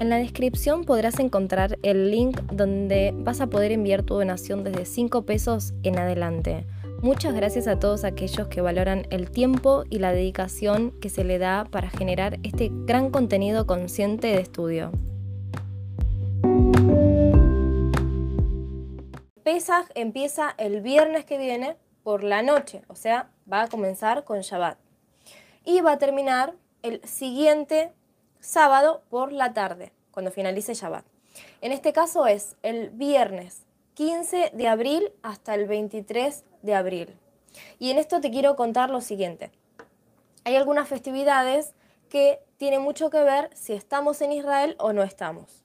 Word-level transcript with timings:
En 0.00 0.08
la 0.08 0.16
descripción 0.16 0.84
podrás 0.84 1.18
encontrar 1.18 1.78
el 1.82 2.10
link 2.10 2.40
donde 2.50 3.12
vas 3.14 3.42
a 3.42 3.48
poder 3.48 3.70
enviar 3.70 4.02
tu 4.02 4.14
donación 4.14 4.64
desde 4.64 4.86
5 4.86 5.26
pesos 5.26 5.74
en 5.82 5.98
adelante. 5.98 6.64
Muchas 7.02 7.34
gracias 7.34 7.66
a 7.66 7.78
todos 7.78 8.04
aquellos 8.04 8.48
que 8.48 8.62
valoran 8.62 9.06
el 9.10 9.30
tiempo 9.30 9.84
y 9.90 9.98
la 9.98 10.12
dedicación 10.12 10.98
que 11.02 11.10
se 11.10 11.22
le 11.22 11.38
da 11.38 11.66
para 11.70 11.90
generar 11.90 12.38
este 12.44 12.70
gran 12.72 13.10
contenido 13.10 13.66
consciente 13.66 14.28
de 14.28 14.40
estudio. 14.40 14.90
Pesaj 19.44 19.84
empieza 19.94 20.54
el 20.56 20.80
viernes 20.80 21.26
que 21.26 21.36
viene 21.36 21.76
por 22.02 22.24
la 22.24 22.40
noche, 22.40 22.84
o 22.88 22.94
sea, 22.94 23.28
va 23.52 23.64
a 23.64 23.68
comenzar 23.68 24.24
con 24.24 24.40
Shabbat. 24.40 24.78
Y 25.66 25.82
va 25.82 25.92
a 25.92 25.98
terminar 25.98 26.54
el 26.82 27.04
siguiente 27.04 27.92
sábado 28.40 29.02
por 29.10 29.32
la 29.32 29.52
tarde, 29.52 29.92
cuando 30.10 30.30
finalice 30.30 30.74
Shabbat. 30.74 31.04
En 31.60 31.72
este 31.72 31.92
caso 31.92 32.26
es 32.26 32.56
el 32.62 32.90
viernes 32.90 33.62
15 33.94 34.50
de 34.54 34.68
abril 34.68 35.12
hasta 35.22 35.54
el 35.54 35.66
23 35.66 36.44
de 36.62 36.74
abril. 36.74 37.16
Y 37.78 37.90
en 37.90 37.98
esto 37.98 38.20
te 38.20 38.30
quiero 38.30 38.56
contar 38.56 38.90
lo 38.90 39.00
siguiente. 39.00 39.50
Hay 40.44 40.56
algunas 40.56 40.88
festividades 40.88 41.74
que 42.08 42.40
tienen 42.56 42.82
mucho 42.82 43.10
que 43.10 43.22
ver 43.22 43.50
si 43.54 43.72
estamos 43.72 44.20
en 44.20 44.32
Israel 44.32 44.76
o 44.78 44.92
no 44.92 45.02
estamos. 45.02 45.64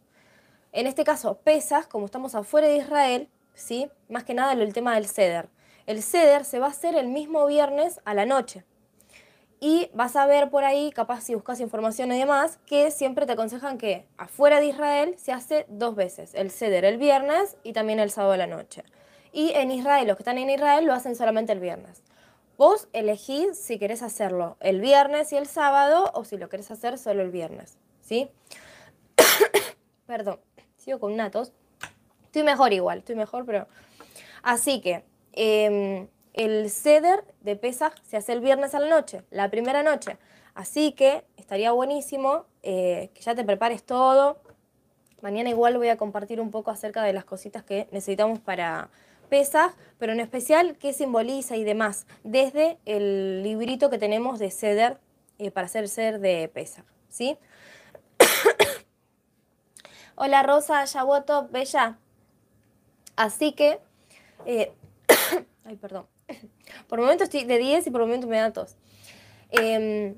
En 0.72 0.88
este 0.88 1.04
caso, 1.04 1.38
Pesas, 1.38 1.88
como 1.88 2.06
estamos 2.06 2.36
afuera 2.36 2.68
de 2.68 2.78
Israel, 2.78 3.30
¿sí? 3.54 3.90
más 4.10 4.26
que 4.26 4.34
nada 4.34 4.54
el 4.54 4.74
tema 4.74 4.96
del 4.96 5.08
ceder. 5.08 5.48
El 5.86 6.04
ceder 6.04 6.46
se 6.46 6.60
va 6.60 6.68
a 6.68 6.72
hacer 6.72 6.96
el 6.96 7.08
mismo 7.08 7.46
viernes 7.46 8.02
a 8.06 8.14
la 8.14 8.26
noche. 8.26 8.66
Y 9.68 9.90
vas 9.96 10.16
a 10.16 10.28
ver 10.28 10.52
por 10.52 10.64
ahí, 10.64 10.92
capaz 10.92 11.22
si 11.22 11.34
buscas 11.34 11.60
información 11.60 12.12
y 12.12 12.20
demás, 12.20 12.60
que 12.68 12.92
siempre 12.92 13.26
te 13.26 13.32
aconsejan 13.32 13.80
que 13.80 14.06
afuera 14.16 14.60
de 14.60 14.68
Israel 14.68 15.16
se 15.18 15.32
hace 15.32 15.66
dos 15.70 15.96
veces, 15.96 16.36
el 16.36 16.52
ceder 16.52 16.86
el 16.86 17.00
viernes 17.00 17.58
y 17.64 17.74
también 17.74 18.00
el 18.00 18.12
sábado 18.12 18.34
de 18.34 18.38
la 18.38 18.46
noche. 18.46 18.84
Y 19.32 19.54
en 19.54 19.72
Israel, 19.72 20.06
los 20.06 20.18
que 20.18 20.22
están 20.22 20.38
en 20.38 20.52
Israel 20.52 20.86
lo 20.86 20.94
hacen 20.94 21.16
solamente 21.16 21.52
el 21.52 21.60
viernes. 21.60 22.04
Vos 22.60 22.88
elegís 22.94 23.58
si 23.58 23.80
querés 23.80 24.04
hacerlo 24.04 24.56
el 24.60 24.82
viernes 24.82 25.34
y 25.34 25.38
el 25.38 25.48
sábado 25.48 26.12
o 26.14 26.26
si 26.26 26.38
lo 26.38 26.48
querés 26.48 26.70
hacer 26.70 27.00
solo 27.00 27.24
el 27.24 27.32
viernes, 27.32 27.80
¿sí? 28.02 28.30
Perdón, 30.06 30.40
sigo 30.78 31.00
con 31.00 31.16
natos. 31.16 31.54
Estoy 32.26 32.44
mejor 32.44 32.72
igual, 32.72 33.00
estoy 33.00 33.16
mejor, 33.16 33.48
pero... 33.48 33.66
Así 34.44 34.80
que, 34.80 35.04
em, 35.34 36.08
el 36.36 36.70
ceder 36.70 37.24
de 37.40 37.56
Pesaj 37.56 37.94
se 38.04 38.18
hace 38.18 38.34
el 38.34 38.42
viernes 38.42 38.76
a 38.76 38.80
la 38.80 38.90
noche, 38.90 39.24
la 39.32 39.50
primera 39.50 39.84
noche. 39.84 40.18
Así 40.54 40.92
que 40.92 41.24
estaría 41.38 41.72
buenísimo 41.72 42.46
eh, 42.62 43.10
que 43.14 43.22
ya 43.22 43.36
te 43.36 43.46
prepares 43.46 43.84
todo. 43.84 44.38
Mañana 45.22 45.50
igual 45.50 45.78
voy 45.78 45.88
a 45.88 45.96
compartir 45.96 46.42
un 46.42 46.52
poco 46.52 46.72
acerca 46.72 47.04
de 47.04 47.14
las 47.14 47.24
cositas 47.24 47.64
que 47.64 47.88
necesitamos 47.92 48.40
para 48.40 48.90
Pesaj, 49.30 49.74
pero 49.98 50.12
en 50.12 50.20
especial 50.20 50.78
qué 50.78 50.92
simboliza 50.92 51.56
y 51.56 51.64
demás, 51.64 52.06
desde 52.26 52.80
el 52.86 53.42
librito 53.42 53.90
que 53.90 53.98
tenemos 53.98 54.38
de 54.38 54.52
ceder 54.52 55.00
eh, 55.40 55.52
para 55.52 55.68
hacer 55.68 55.88
ceder 55.88 56.20
de 56.20 56.50
Pesaj. 56.54 56.84
¿sí? 57.08 57.38
Hola 60.16 60.44
Rosa, 60.44 60.84
Yaboto, 60.84 61.48
Bella. 61.48 61.98
Así 63.16 63.54
que... 63.54 63.80
Eh, 64.46 64.74
ay, 65.64 65.78
perdón. 65.78 66.08
Por 66.88 67.00
el 67.00 67.06
momento 67.06 67.24
estoy 67.24 67.44
de 67.44 67.58
10 67.58 67.88
y 67.88 67.92
por 67.92 68.02
el 68.02 68.08
momento 68.08 68.28
me 68.28 68.38
da 68.38 68.52
tos. 68.52 68.76
Em, 69.52 70.16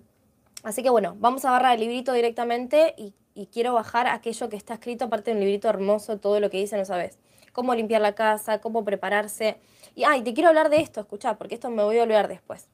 así 0.64 0.84
que 0.84 0.90
bueno, 0.90 1.16
vamos 1.20 1.46
a 1.46 1.50
agarrar 1.50 1.76
el 1.76 1.82
librito 1.82 2.14
directamente 2.14 2.96
y, 2.98 3.14
quiero 3.54 3.74
bajar 3.74 4.08
aquello 4.08 4.50
que 4.50 4.56
está 4.56 4.74
escrito, 4.74 5.06
aparte 5.06 5.30
de 5.30 5.38
un 5.38 5.44
librito 5.44 5.70
hermoso, 5.70 6.18
todo 6.18 6.40
lo 6.40 6.50
que 6.50 6.58
dice, 6.58 6.76
no 6.76 6.86
sabes. 6.86 7.20
Cómo 7.54 7.76
limpiar 7.76 8.02
la 8.02 8.16
casa, 8.16 8.62
cómo 8.62 8.84
prepararse. 8.84 9.58
Y, 9.94 10.06
ay, 10.06 10.24
te 10.24 10.34
quiero 10.34 10.50
hablar 10.50 10.72
de 10.72 10.78
esto, 10.78 11.02
escucha, 11.02 11.38
porque 11.38 11.54
esto 11.54 11.70
me 11.70 11.84
voy 11.84 12.00
a 12.00 12.04
olvidar 12.04 12.28
después. 12.28 12.68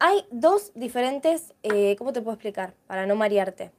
Hay 0.00 0.26
dos 0.32 0.72
diferentes, 0.74 1.54
eh, 1.62 1.94
¿cómo 1.96 2.12
te 2.12 2.22
puedo 2.22 2.34
explicar? 2.34 2.74
Para 2.88 3.06
no 3.06 3.14
marearte. 3.14 3.70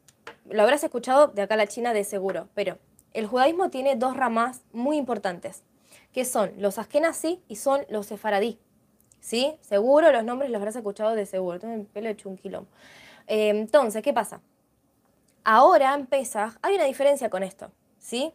Lo 0.49 0.63
habrás 0.63 0.83
escuchado 0.85 1.27
de 1.27 1.41
acá 1.41 1.55
a 1.55 1.57
la 1.57 1.67
China 1.67 1.93
de 1.93 2.05
seguro, 2.05 2.47
pero 2.53 2.77
el 3.13 3.27
judaísmo 3.27 3.69
tiene 3.69 3.97
dos 3.97 4.15
ramas 4.15 4.61
muy 4.71 4.95
importantes 4.95 5.63
que 6.17 6.25
son 6.25 6.51
los 6.57 6.79
Askenazi 6.79 7.43
y 7.47 7.57
son 7.57 7.85
los 7.89 8.07
Sefaradí. 8.07 8.57
¿Sí? 9.19 9.53
Seguro 9.61 10.11
los 10.11 10.23
nombres 10.23 10.49
los 10.49 10.57
habrás 10.57 10.75
escuchado 10.75 11.13
de 11.13 11.27
seguro. 11.27 11.59
Tengo 11.59 11.75
el 11.75 11.85
pelo 11.85 12.09
hecho 12.09 12.27
un 12.27 12.37
quilombo. 12.37 12.67
Eh, 13.27 13.49
entonces, 13.49 14.01
¿qué 14.01 14.13
pasa? 14.13 14.41
Ahora 15.43 15.93
en 15.93 16.07
hay 16.63 16.73
una 16.73 16.85
diferencia 16.85 17.29
con 17.29 17.43
esto, 17.43 17.69
¿sí? 17.99 18.33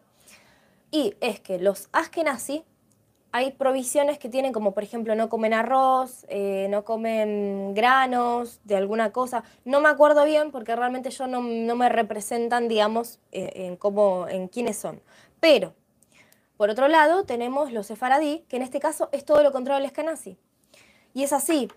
Y 0.92 1.16
es 1.20 1.40
que 1.40 1.58
los 1.58 1.88
Askenazi 1.90 2.62
hay 3.32 3.50
provisiones 3.50 4.16
que 4.20 4.28
tienen 4.28 4.52
como 4.52 4.74
por 4.74 4.84
ejemplo 4.84 5.16
no 5.16 5.28
comen 5.28 5.52
arroz, 5.52 6.24
eh, 6.28 6.68
no 6.70 6.84
comen 6.84 7.74
granos 7.74 8.60
de 8.62 8.76
alguna 8.76 9.10
cosa. 9.10 9.42
No 9.64 9.80
me 9.80 9.88
acuerdo 9.88 10.24
bien 10.24 10.52
porque 10.52 10.76
realmente 10.76 11.10
yo 11.10 11.26
no, 11.26 11.42
me 11.42 11.88
representan, 11.88 12.68
digamos, 12.68 13.18
eh, 13.32 13.50
en, 13.56 13.76
cómo, 13.76 14.28
en 14.28 14.46
quiénes 14.46 14.76
son. 14.76 15.02
Pero 15.40 15.74
por 16.62 16.70
otro 16.70 16.86
lado, 16.86 17.24
tenemos 17.24 17.72
los 17.72 17.88
sefaradí, 17.88 18.44
que 18.48 18.54
en 18.54 18.62
este 18.62 18.78
caso 18.78 19.08
es 19.10 19.24
todo 19.24 19.42
lo 19.42 19.50
contrario 19.50 19.78
al 19.78 19.84
eskenazi. 19.84 20.38
Y 21.12 21.24
es 21.24 21.32
así, 21.32 21.68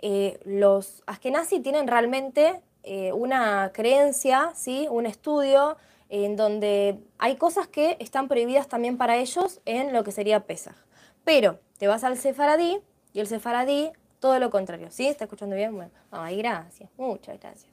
eh, 0.00 0.40
los 0.44 1.04
askenazi 1.06 1.60
tienen 1.60 1.86
realmente 1.86 2.60
eh, 2.82 3.12
una 3.12 3.70
creencia, 3.72 4.50
¿sí? 4.56 4.88
un 4.90 5.06
estudio 5.06 5.76
en 6.08 6.34
donde 6.34 6.98
hay 7.18 7.36
cosas 7.36 7.68
que 7.68 7.96
están 8.00 8.26
prohibidas 8.26 8.66
también 8.66 8.98
para 8.98 9.16
ellos 9.16 9.60
en 9.64 9.92
lo 9.92 10.02
que 10.02 10.10
sería 10.10 10.44
Pesaj. 10.44 10.74
Pero 11.22 11.60
te 11.78 11.86
vas 11.86 12.02
al 12.02 12.18
sefaradí 12.18 12.80
y 13.12 13.20
el 13.20 13.28
sefaradí 13.28 13.92
todo 14.18 14.40
lo 14.40 14.50
contrario. 14.50 14.90
¿Sí? 14.90 15.06
¿Está 15.06 15.26
escuchando 15.26 15.54
bien? 15.54 15.76
Bueno, 15.76 15.92
ay, 16.10 16.38
gracias, 16.38 16.90
muchas 16.96 17.38
gracias. 17.38 17.72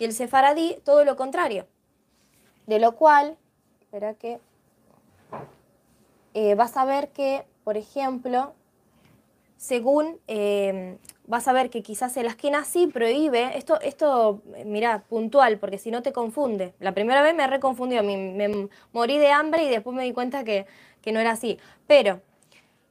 Y 0.00 0.06
el 0.06 0.12
sefaradí 0.12 0.76
todo 0.84 1.04
lo 1.04 1.14
contrario. 1.14 1.68
De 2.66 2.80
lo 2.80 2.96
cual, 2.96 3.38
espera 3.80 4.14
que 4.14 4.40
eh, 6.34 6.54
vas 6.54 6.76
a 6.76 6.84
ver 6.84 7.08
que, 7.10 7.44
por 7.64 7.76
ejemplo, 7.76 8.54
según 9.60 10.18
em, 10.26 10.96
vas 11.26 11.46
a 11.46 11.52
ver 11.52 11.68
que 11.68 11.82
quizás 11.82 12.16
el 12.16 12.34
sí 12.64 12.86
prohíbe, 12.86 13.58
esto, 13.58 13.78
esto, 13.82 14.40
mira, 14.64 15.04
puntual, 15.08 15.58
porque 15.58 15.76
si 15.76 15.90
no 15.90 16.02
te 16.02 16.12
confunde. 16.12 16.72
La 16.80 16.92
primera 16.92 17.20
vez 17.20 17.34
me 17.34 17.46
reconfundió, 17.46 18.02
me, 18.02 18.16
me 18.16 18.68
morí 18.92 19.18
de 19.18 19.30
hambre 19.30 19.64
y 19.64 19.68
después 19.68 19.94
me 19.94 20.04
di 20.04 20.12
cuenta 20.12 20.44
que, 20.44 20.66
no 21.12 21.20
era 21.20 21.32
así. 21.32 21.58
Pero 21.86 22.22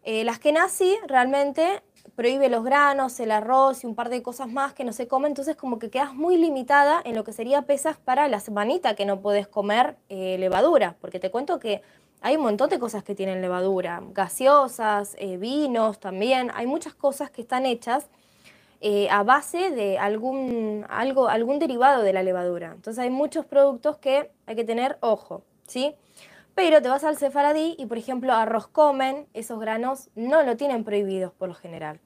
eh, 0.04 0.22
el 0.22 0.30
Askenazi 0.30 0.96
realmente 1.08 1.82
prohíbe 2.16 2.50
los 2.50 2.64
granos, 2.64 3.20
el 3.20 3.32
arroz 3.32 3.84
y 3.84 3.88
un 3.88 3.96
par 3.96 4.10
de 4.10 4.22
cosas 4.22 4.48
más 4.48 4.74
que 4.74 4.84
no 4.84 4.94
se 4.94 5.08
comen, 5.08 5.32
entonces 5.32 5.56
como 5.56 5.80
que 5.80 5.90
quedas 5.90 6.14
muy 6.14 6.38
limitada 6.38 7.02
en 7.04 7.16
lo 7.16 7.24
que 7.24 7.34
sería 7.34 7.64
pesas 7.64 7.98
para 7.98 8.28
la 8.28 8.40
semanita 8.40 8.94
que 8.96 9.06
no 9.06 9.22
puedes 9.22 9.48
comer 9.48 9.96
eh, 10.10 10.38
levadura, 10.38 10.98
porque 11.02 11.20
te 11.20 11.32
cuento 11.32 11.60
que 11.60 11.82
hay 12.22 12.36
un 12.36 12.44
montón 12.44 12.70
de 12.70 12.80
cosas 12.80 13.04
que 13.04 13.16
tienen 13.16 13.42
levadura, 13.42 14.02
gaseosas, 14.12 15.16
eh, 15.20 15.38
vinos 15.38 16.00
también, 16.00 16.52
hay 16.54 16.68
muchas 16.68 16.94
cosas 16.94 17.32
que 17.32 17.42
están 17.42 17.66
hechas 17.66 18.10
eh, 18.82 19.10
a 19.10 19.24
base 19.24 19.72
de 19.72 19.98
algún, 19.98 20.86
algo, 20.90 21.28
algún 21.28 21.60
derivado 21.60 22.02
de 22.02 22.14
la 22.14 22.24
levadura. 22.24 22.72
Entonces 22.74 23.04
hay 23.04 23.10
muchos 23.10 23.46
productos 23.46 23.98
que 23.98 24.32
hay 24.46 24.56
que 24.56 24.64
tener 24.64 24.98
ojo, 25.02 25.44
¿sí? 25.68 25.96
Pero 26.56 26.82
te 26.82 26.90
vas 26.90 27.04
al 27.04 27.18
sefaradí 27.18 27.76
y, 27.78 27.86
por 27.86 27.98
ejemplo, 27.98 28.34
arroz 28.34 28.68
comen, 28.68 29.28
esos 29.34 29.60
granos 29.60 30.10
no 30.16 30.44
lo 30.44 30.58
tienen 30.58 30.84
prohibidos 30.84 31.34
por 31.34 31.50
lo 31.50 31.56
general. 31.56 32.00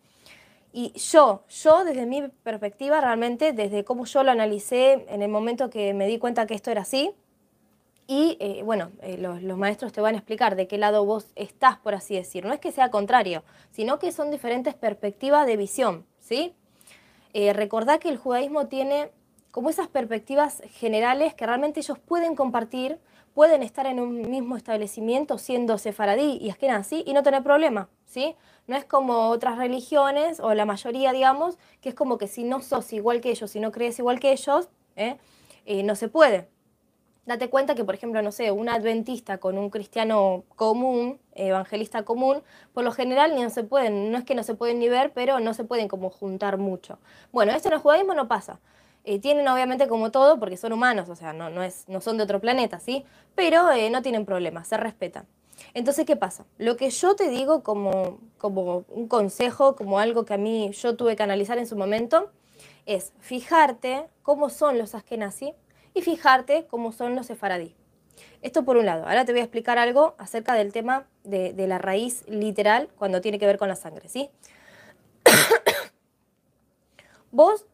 Y 0.72 0.92
yo, 0.94 1.44
yo 1.50 1.84
desde 1.84 2.08
mi 2.08 2.28
perspectiva, 2.28 3.00
realmente, 3.00 3.54
desde 3.54 3.84
cómo 3.84 4.06
yo 4.06 4.24
lo 4.24 4.32
analicé 4.32 5.06
en 5.08 5.22
el 5.22 5.30
momento 5.30 5.70
que 5.70 5.94
me 5.94 6.08
di 6.08 6.18
cuenta 6.18 6.48
que 6.48 6.56
esto 6.56 6.72
era 6.72 6.82
así, 6.82 7.14
y 8.08 8.38
eh, 8.40 8.64
bueno, 8.64 8.92
eh, 9.02 9.18
los, 9.18 9.42
maestros 9.58 9.94
te 9.94 10.02
van 10.02 10.16
a 10.16 10.18
explicar 10.18 10.56
de 10.56 10.68
qué 10.68 10.78
lado 10.78 11.06
vos 11.06 11.32
estás, 11.36 11.78
por 11.78 11.96
así 11.96 12.16
decir. 12.16 12.46
No 12.46 12.54
es 12.54 12.60
que 12.60 12.72
sea 12.72 12.92
contrario, 12.92 13.44
sino 13.72 14.00
que 14.00 14.12
son 14.12 14.30
diferentes 14.30 14.76
perspectivas 14.76 15.48
de 15.48 15.58
visión, 15.58 16.06
¿sí? 16.20 16.54
Eh, 17.34 17.54
recordá 17.54 18.00
que 18.00 18.10
el 18.10 18.18
judaísmo 18.18 18.68
tiene 18.68 19.10
como 19.52 19.70
esas 19.70 19.88
perspectivas 19.88 20.62
generales 20.72 21.34
que 21.34 21.46
realmente 21.46 21.80
ellos 21.80 21.98
pueden 22.00 22.36
compartir, 22.36 23.00
pueden 23.34 23.64
estar 23.64 23.86
en 23.86 24.00
un 24.00 24.30
mismo 24.30 24.58
establecimiento 24.58 25.38
siendo 25.38 25.78
sefaradí 25.78 26.38
y 26.42 26.50
así 26.68 27.04
y 27.06 27.14
no 27.14 27.24
tener 27.24 27.42
problema, 27.42 27.90
¿sí? 28.06 28.36
No 28.68 28.76
es 28.76 28.86
como 28.86 29.30
otras 29.30 29.58
religiones, 29.58 30.40
o 30.40 30.54
la 30.54 30.66
mayoría, 30.66 31.12
digamos, 31.12 31.58
que 31.82 31.90
es 31.90 31.96
como 31.96 32.18
que 32.18 32.28
si 32.28 32.44
no 32.44 32.62
sos 32.62 32.92
igual 32.94 33.22
que 33.22 33.32
ellos, 33.32 33.52
si 33.52 33.60
no 33.60 33.72
crees 33.72 33.98
igual 34.00 34.20
que 34.20 34.32
ellos, 34.32 34.70
no 35.66 35.96
se 35.96 36.08
puede. 36.10 36.53
Date 37.26 37.50
cuenta 37.50 37.74
que, 37.74 37.86
por 37.86 37.96
ejemplo, 37.96 38.22
no 38.22 38.34
sé, 38.34 38.52
un 38.52 38.68
adventista 38.68 39.38
con 39.38 39.58
un 39.58 39.70
cristiano 39.70 40.44
común, 40.58 41.20
evangelista 41.36 42.04
común, 42.04 42.44
por 42.74 42.84
lo 42.84 42.92
general 42.92 43.34
no 43.42 43.50
se 43.50 43.64
pueden, 43.64 44.12
no 44.12 44.18
es 44.18 44.26
que 44.26 44.36
no 44.36 44.44
se 44.44 44.56
pueden 44.56 44.80
ni 44.80 44.90
ver, 44.90 45.14
pero 45.14 45.40
no 45.40 45.54
se 45.54 45.64
pueden 45.64 45.88
como 45.88 46.10
juntar 46.10 46.58
mucho. 46.58 47.00
Bueno, 47.32 47.54
esto 47.54 47.70
en 47.70 47.76
el 47.76 47.80
judaísmo 47.80 48.14
no 48.14 48.28
pasa. 48.28 48.60
Eh, 49.06 49.20
tienen 49.20 49.48
obviamente 49.48 49.88
como 49.88 50.12
todo, 50.12 50.38
porque 50.38 50.58
son 50.58 50.74
humanos, 50.74 51.08
o 51.08 51.16
sea, 51.16 51.32
no, 51.32 51.50
no, 51.50 51.64
es, 51.64 51.86
no 51.88 52.02
son 52.02 52.18
de 52.18 52.24
otro 52.24 52.42
planeta, 52.42 52.80
¿sí? 52.80 53.06
Pero 53.36 53.72
eh, 53.72 53.90
no 53.90 54.02
tienen 54.02 54.26
problemas, 54.26 54.68
se 54.68 54.76
respetan. 54.76 55.26
Entonces, 55.74 56.06
¿qué 56.06 56.18
pasa? 56.18 56.46
Lo 56.58 56.76
que 56.76 56.90
yo 56.90 57.16
te 57.16 57.30
digo 57.30 57.64
como, 57.64 58.20
como 58.38 58.84
un 58.90 59.08
consejo, 59.08 59.78
como 59.78 60.00
algo 60.00 60.26
que 60.26 60.34
a 60.34 60.38
mí 60.38 60.72
yo 60.74 60.98
tuve 60.98 61.16
que 61.16 61.24
analizar 61.24 61.58
en 61.58 61.68
su 61.68 61.78
momento, 61.78 62.32
es 62.86 63.14
fijarte 63.20 64.08
cómo 64.24 64.50
son 64.50 64.78
los 64.78 64.94
askenazí 64.94 65.54
y 65.94 66.02
fijarte 66.02 66.66
cómo 66.68 66.92
son 66.92 67.16
los 67.16 67.28
sefaradí. 67.28 67.76
Esto 68.42 68.66
por 68.66 68.78
un 68.78 68.86
lado. 68.86 69.08
Ahora 69.08 69.26
te 69.26 69.32
voy 69.32 69.42
a 69.42 69.44
explicar 69.46 69.78
algo 69.78 70.16
acerca 70.18 70.54
del 70.54 70.74
tema 70.74 71.08
de, 71.24 71.54
la 71.68 71.78
raíz 71.78 72.24
literal 72.28 72.90
cuando 72.98 73.22
tiene 73.22 73.40
que 73.40 73.46
ver 73.46 73.58
con 73.58 73.70
la 73.70 73.76
sangre, 73.76 74.10
¿sí? 74.10 74.30
Vos 77.32 77.66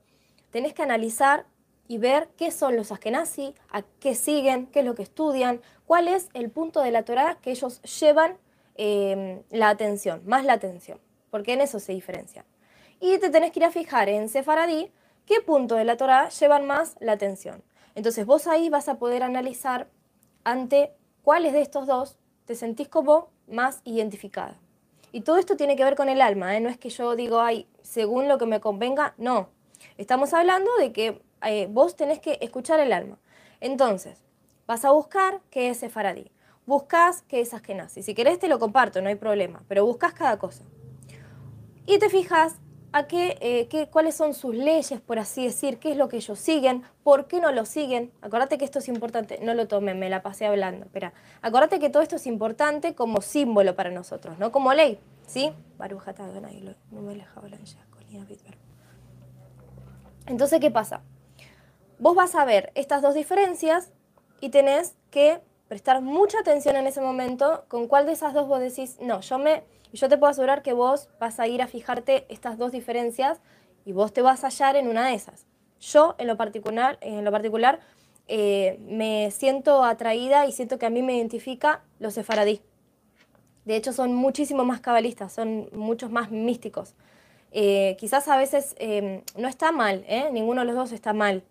tenés 0.52 0.74
que 0.74 0.84
analizar 0.84 1.46
y 1.88 1.98
ver 1.98 2.30
qué 2.38 2.52
son 2.52 2.76
los 2.76 2.92
askenazi, 2.92 3.56
a 3.72 3.82
qué 4.00 4.14
siguen, 4.14 4.68
qué 4.68 4.82
es 4.82 4.86
lo 4.86 4.94
que 4.94 5.02
estudian, 5.02 5.60
cuál 5.86 6.08
es 6.08 6.30
el 6.34 6.52
punto 6.52 6.82
de 6.82 6.92
la 6.92 7.04
Torah 7.04 7.40
que 7.42 7.50
ellos 7.50 7.82
llevan 7.82 8.38
em, 8.76 9.42
la 9.50 9.70
atención, 9.70 10.22
más 10.26 10.46
la 10.46 10.54
atención, 10.54 11.00
porque 11.32 11.54
en 11.54 11.62
eso 11.62 11.80
se 11.80 11.94
diferencia. 11.94 12.46
Y 13.00 13.18
te 13.18 13.32
tenés 13.32 13.52
que 13.52 13.60
ir 13.60 13.66
a 13.66 13.72
fijar 13.72 14.08
en 14.08 14.30
Sefaradí 14.30 14.92
qué 15.26 15.42
punto 15.42 15.76
de 15.76 15.86
la 15.86 15.98
Torah 15.98 16.30
llevan 16.30 16.68
más 16.68 16.96
la 17.00 17.14
atención. 17.14 17.64
Entonces 18.00 18.26
vos 18.26 18.48
ahí 18.48 18.70
vas 18.70 18.88
a 18.88 18.98
poder 18.98 19.24
analizar 19.24 19.90
ante 20.46 20.94
cuáles 21.22 21.52
de 21.52 21.60
estos 21.60 21.86
dos 21.86 22.18
te 22.46 22.56
sentís 22.56 22.88
como 22.88 23.28
más 23.46 23.82
identificada. 23.84 24.58
Y 25.12 25.20
todo 25.20 25.38
esto 25.38 25.58
tiene 25.58 25.76
que 25.76 25.84
ver 25.84 25.96
con 25.96 26.08
el 26.08 26.22
alma, 26.22 26.56
¿eh? 26.56 26.62
no 26.62 26.70
es 26.70 26.78
que 26.78 26.90
yo 26.92 27.18
digo, 27.18 27.42
ay, 27.42 27.68
según 27.82 28.30
lo 28.30 28.38
que 28.38 28.46
me 28.46 28.62
convenga, 28.62 29.16
no. 29.18 29.50
Estamos 29.98 30.34
hablando 30.34 30.72
de 30.78 30.94
que 30.94 31.22
eh, 31.46 31.68
vos 31.70 31.98
tenés 31.98 32.20
que 32.20 32.38
escuchar 32.40 32.80
el 32.80 32.94
alma. 32.94 33.18
Entonces, 33.60 34.24
vas 34.66 34.86
a 34.86 34.92
buscar 34.92 35.42
qué 35.50 35.70
es 35.70 35.80
Sefaradí. 35.80 36.32
Buscas 36.66 37.24
qué 37.24 37.42
es 37.42 37.54
Askenazi. 37.54 38.02
Si 38.02 38.16
querés 38.16 38.40
te 38.40 38.48
lo 38.48 38.60
comparto, 38.60 39.02
no 39.02 39.10
hay 39.10 39.16
problema, 39.16 39.62
pero 39.68 39.86
buscas 39.86 40.14
cada 40.14 40.40
cosa. 40.40 40.64
Y 41.86 42.00
te 42.00 42.10
fijas 42.10 42.56
a 42.92 43.08
eh, 43.12 43.68
qué, 43.70 43.88
cuáles 43.90 44.16
son 44.16 44.34
sus 44.34 44.56
leyes, 44.56 45.00
por 45.02 45.20
así 45.20 45.44
decir, 45.46 45.78
qué 45.78 45.92
es 45.92 45.98
lo 45.98 46.10
que 46.10 46.18
ellos 46.18 46.40
siguen, 46.40 46.84
por 47.04 47.28
qué 47.28 47.40
no 47.40 47.52
lo 47.52 47.66
siguen. 47.66 48.12
Acordate 48.22 48.58
que 48.58 48.66
esto 48.66 48.80
es 48.80 48.88
importante, 48.88 49.40
no 49.42 49.54
lo 49.54 49.68
tomen, 49.68 50.00
me 50.00 50.10
la 50.10 50.22
pasé 50.22 50.46
hablando. 50.46 50.86
Espera, 50.86 51.14
acordate 51.42 51.80
que 51.80 51.90
todo 51.90 52.02
esto 52.02 52.16
es 52.16 52.28
importante 52.28 52.96
como 52.96 53.22
símbolo 53.22 53.76
para 53.76 53.92
nosotros, 53.92 54.40
no 54.40 54.52
como 54.52 54.74
ley, 54.74 55.00
¿sí? 55.28 55.52
Entonces, 60.26 60.60
¿qué 60.60 60.72
pasa? 60.72 61.02
vos 62.00 62.16
vas 62.16 62.34
a 62.36 62.46
ver 62.46 62.72
estas 62.76 63.02
dos 63.02 63.14
diferencias 63.14 63.92
y 64.40 64.50
tenés 64.50 64.96
que 65.12 65.42
prestar 65.68 66.02
mucha 66.02 66.40
atención 66.40 66.76
en 66.78 66.88
ese 66.88 67.02
momento 67.02 67.66
con 67.68 67.88
cuál 67.88 68.06
de 68.06 68.14
esas 68.14 68.34
dos 68.34 68.48
vos 68.48 68.60
decís, 68.60 68.98
no, 69.02 69.20
yo 69.20 69.38
me, 69.38 69.64
yo 69.98 70.10
te 70.10 70.18
puedo 70.18 70.32
asegurar 70.32 70.62
que 70.62 70.74
vos 70.74 71.10
vas 71.20 71.40
a 71.40 71.48
ir 71.48 71.62
a 71.62 71.68
fijarte 71.68 72.26
estas 72.30 72.58
dos 72.58 72.72
diferencias 72.72 73.40
y 73.86 73.92
vos 73.92 74.14
te 74.14 74.22
vas 74.22 74.44
a 74.44 74.48
hallar 74.48 74.76
en 74.76 74.88
una 74.88 75.08
de 75.08 75.16
esas. 75.16 75.48
Yo 75.80 76.16
en 76.18 76.28
lo 76.28 76.38
particular, 76.38 76.98
en 77.02 77.24
lo 77.26 77.32
particular 77.32 77.80
eh, 78.28 78.78
me 78.88 79.32
siento 79.32 79.84
atraída 79.84 80.46
y 80.46 80.52
siento 80.52 80.78
que 80.78 80.86
a 80.86 80.90
mí 80.90 81.02
me 81.02 81.16
identifica 81.16 81.82
los 82.00 82.14
sefaradí. 82.14 82.62
De 83.66 83.76
hecho 83.76 83.94
son 83.94 84.14
muchísimo 84.14 84.66
más 84.66 84.82
cabalistas, 84.82 85.34
son 85.34 85.70
muchos 85.74 86.12
más 86.12 86.30
místicos. 86.30 86.94
Eh, 87.52 87.98
quizás 88.00 88.28
a 88.28 88.38
veces 88.38 88.76
eh, 88.78 89.24
no 89.36 89.48
está 89.48 89.72
mal, 89.72 90.06
ninguno 90.32 90.62
de 90.62 90.68
los 90.68 90.76
dos 90.76 90.92
está 90.92 91.14
mal 91.14 91.44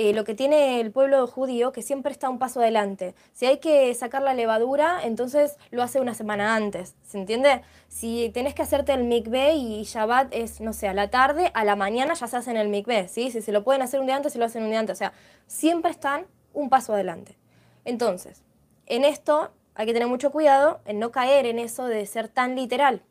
eh, 0.00 0.14
lo 0.14 0.22
que 0.22 0.36
tiene 0.36 0.80
el 0.80 0.92
pueblo 0.92 1.26
judío, 1.26 1.72
que 1.72 1.82
siempre 1.82 2.12
está 2.12 2.30
un 2.30 2.38
paso 2.38 2.60
adelante. 2.60 3.16
Si 3.32 3.46
hay 3.46 3.58
que 3.58 3.92
sacar 3.94 4.22
la 4.22 4.32
levadura, 4.32 5.00
entonces 5.02 5.56
lo 5.72 5.82
hace 5.82 6.00
una 6.00 6.14
semana 6.14 6.54
antes, 6.54 6.94
¿se 7.02 7.18
entiende? 7.18 7.62
Si 7.88 8.30
tenés 8.32 8.54
que 8.54 8.62
hacerte 8.62 8.92
el 8.92 9.02
mikveh 9.02 9.54
y 9.54 9.82
Shabbat 9.82 10.32
es, 10.32 10.60
no 10.60 10.72
sé, 10.72 10.86
a 10.86 10.94
la 10.94 11.10
tarde, 11.10 11.50
a 11.52 11.64
la 11.64 11.74
mañana 11.74 12.14
ya 12.14 12.28
se 12.28 12.36
hacen 12.36 12.56
el 12.56 12.68
mikveh, 12.68 13.08
¿sí? 13.08 13.32
Si 13.32 13.42
se 13.42 13.50
lo 13.50 13.64
pueden 13.64 13.82
hacer 13.82 13.98
un 13.98 14.06
día 14.06 14.14
antes, 14.14 14.34
se 14.34 14.38
lo 14.38 14.44
hacen 14.44 14.62
un 14.62 14.70
día 14.70 14.78
antes. 14.78 14.96
O 14.96 14.98
sea, 14.98 15.12
siempre 15.48 15.90
están 15.90 16.28
un 16.52 16.70
paso 16.70 16.92
adelante. 16.92 17.36
Entonces, 17.84 18.44
en 18.86 19.04
esto 19.04 19.50
hay 19.74 19.86
que 19.86 19.94
tener 19.94 20.06
mucho 20.06 20.30
cuidado 20.30 20.80
en 20.84 21.00
no 21.00 21.10
caer 21.10 21.44
en 21.44 21.58
eso 21.58 21.86
de 21.86 22.06
ser 22.06 22.28
tan 22.28 22.54
literal, 22.54 23.02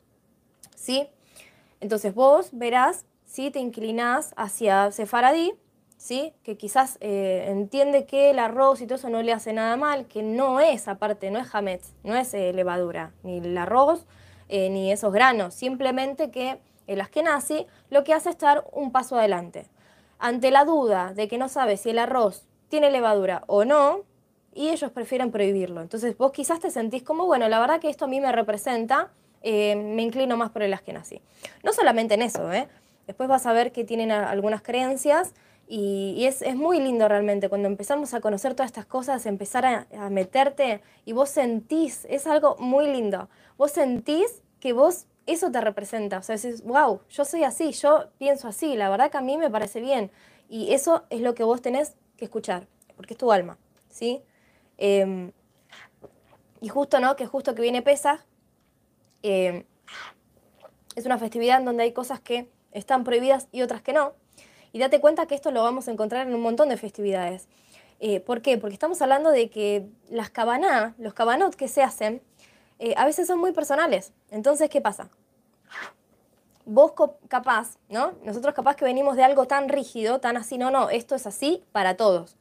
¿sí? 0.74 1.10
Entonces 1.82 2.16
vos 2.16 2.52
verás 2.54 3.04
si 3.26 3.52
te 3.52 3.60
inclinás 3.60 4.34
hacia 4.38 4.90
Sefaradí, 4.94 5.54
¿sí? 6.08 6.32
que 6.44 6.56
quizás 6.56 6.98
eh, 7.02 7.48
entiende 7.50 8.06
que 8.06 8.30
el 8.30 8.40
arroz 8.40 8.80
y 8.80 8.86
todo 8.86 8.96
eso 8.96 9.10
no 9.10 9.22
le 9.22 9.34
hace 9.34 9.52
nada 9.52 9.76
mal, 9.76 10.08
que 10.08 10.24
no 10.24 10.62
es 10.62 10.88
aparte, 10.88 11.30
no 11.32 11.40
es 11.40 11.54
hametz, 11.54 11.92
no 12.06 12.16
es 12.16 12.34
eh, 12.34 12.54
levadura, 12.54 13.12
ni 13.24 13.40
el 13.40 13.58
arroz, 13.58 14.06
eh, 14.48 14.70
ni 14.70 14.90
esos 14.90 15.12
granos, 15.12 15.54
simplemente 15.54 16.32
que 16.32 16.60
el 16.88 17.02
askenazi 17.02 17.68
lo 17.90 18.06
que 18.06 18.14
hace 18.14 18.30
es 18.30 18.36
estar 18.36 18.64
un 18.72 18.94
paso 18.94 19.18
adelante. 19.18 19.66
Ante 20.18 20.50
la 20.50 20.64
duda 20.64 21.14
de 21.14 21.28
que 21.28 21.38
no 21.38 21.50
sabe 21.50 21.76
si 21.76 21.90
el 21.90 22.00
arroz 22.00 22.48
tiene 22.70 22.90
levadura 22.90 23.44
o 23.48 23.66
no, 23.66 24.06
y 24.54 24.70
ellos 24.70 24.92
prefieren 24.92 25.30
prohibirlo. 25.30 25.82
Entonces 25.82 26.18
vos 26.18 26.32
quizás 26.32 26.62
te 26.62 26.72
sentís 26.72 27.04
como, 27.04 27.26
bueno, 27.26 27.50
la 27.50 27.60
verdad 27.60 27.82
que 27.82 27.90
esto 27.90 28.06
a 28.06 28.08
mí 28.08 28.22
me 28.22 28.32
representa, 28.32 29.12
me 29.44 30.02
inclino 30.02 30.36
más 30.36 30.50
por 30.50 30.64
el 30.64 30.74
askenazi. 30.74 31.22
No 31.64 31.74
solamente 31.74 32.16
en 32.16 32.24
eso, 32.24 32.50
después 33.06 33.30
vas 33.30 33.46
a 33.46 33.54
ver 33.54 33.72
que 33.72 33.84
tienen 33.84 34.10
algunas 34.12 34.64
creencias 34.64 35.34
y, 35.70 36.26
es, 36.26 36.42
muy 36.56 36.80
lindo 36.80 37.08
realmente 37.08 37.50
cuando 37.50 37.68
empezamos 37.68 38.14
a 38.14 38.22
conocer 38.22 38.56
todas 38.56 38.70
estas 38.70 38.86
cosas, 38.86 39.26
empezar 39.26 39.66
a, 39.66 40.10
meterte 40.10 40.82
y 41.04 41.12
vos 41.12 41.30
sentís, 41.30 42.06
es 42.10 42.26
algo 42.26 42.56
muy 42.58 42.88
lindo, 42.88 43.30
vos 43.58 43.72
sentís 43.72 44.44
que 44.60 44.72
vos 44.74 45.08
eso 45.26 45.52
te 45.52 45.60
representa, 45.60 46.20
o 46.20 46.24
sea, 46.24 46.38
decís, 46.38 46.64
wow, 46.64 47.02
yo 47.10 47.26
soy 47.26 47.44
así, 47.44 47.74
yo 47.74 48.06
pienso 48.18 48.48
así, 48.48 48.78
la 48.78 48.90
verdad 48.90 49.12
que 49.12 49.18
a 49.18 49.22
mí 49.22 49.38
me 49.38 49.50
parece 49.50 49.82
bien. 49.82 50.10
Y 50.50 50.74
eso 50.74 51.04
es 51.10 51.20
lo 51.20 51.36
que 51.36 51.44
vos 51.44 51.62
tenés 51.62 51.96
que 52.16 52.24
escuchar, 52.24 52.66
porque 52.96 53.14
es 53.14 53.18
tu 53.18 53.34
alma, 53.34 53.58
¿sí? 53.90 54.24
Em, 54.78 55.34
y 56.62 56.70
justo, 56.70 57.02
¿no? 57.02 57.18
Que 57.18 57.26
justo 57.26 57.54
que 57.56 57.62
viene 57.62 57.82
Pesa, 57.82 58.26
em, 59.22 59.66
es 60.96 61.06
una 61.06 61.18
festividad 61.18 61.60
en 61.60 61.66
donde 61.66 61.84
hay 61.84 61.92
cosas 61.92 62.22
que 62.22 62.50
están 62.72 63.04
prohibidas 63.04 63.50
y 63.52 63.64
otras 63.64 63.82
que 63.82 63.92
no. 63.92 64.14
Y 64.72 64.80
date 64.80 65.00
cuenta 65.00 65.26
que 65.26 65.36
esto 65.36 65.52
lo 65.52 65.64
vamos 65.64 65.88
a 65.88 65.92
encontrar 65.92 66.28
en 66.28 66.36
un 66.36 66.42
montón 66.42 66.70
de 66.70 66.78
festividades. 66.78 67.48
Eh, 68.00 68.20
¿Por 68.20 68.42
qué? 68.42 68.58
Porque 68.58 68.74
estamos 68.74 69.02
hablando 69.02 69.32
de 69.32 69.50
que 69.50 69.88
las 70.10 70.30
cabaná, 70.30 70.94
los 70.98 71.14
cabanot 71.14 71.56
que 71.56 71.68
se 71.68 71.82
hacen, 71.82 72.22
eh, 72.80 72.94
a 72.98 73.06
veces 73.06 73.28
son 73.28 73.40
muy 73.40 73.54
personales. 73.54 74.14
Entonces, 74.30 74.70
¿qué 74.70 74.82
pasa? 74.82 75.10
Vos 76.66 76.94
capaz, 77.28 77.78
¿no? 77.90 78.14
Nosotros 78.24 78.54
capaz 78.54 78.76
que 78.76 78.86
venimos 78.86 79.16
de 79.16 79.24
algo 79.24 79.48
tan 79.48 79.70
rígido, 79.70 80.20
tan 80.20 80.38
así, 80.38 80.58
no, 80.58 80.70
no, 80.70 80.90
esto 80.90 81.16
es 81.16 81.26
así 81.26 81.64
para 81.72 81.96
todos. 81.96 82.36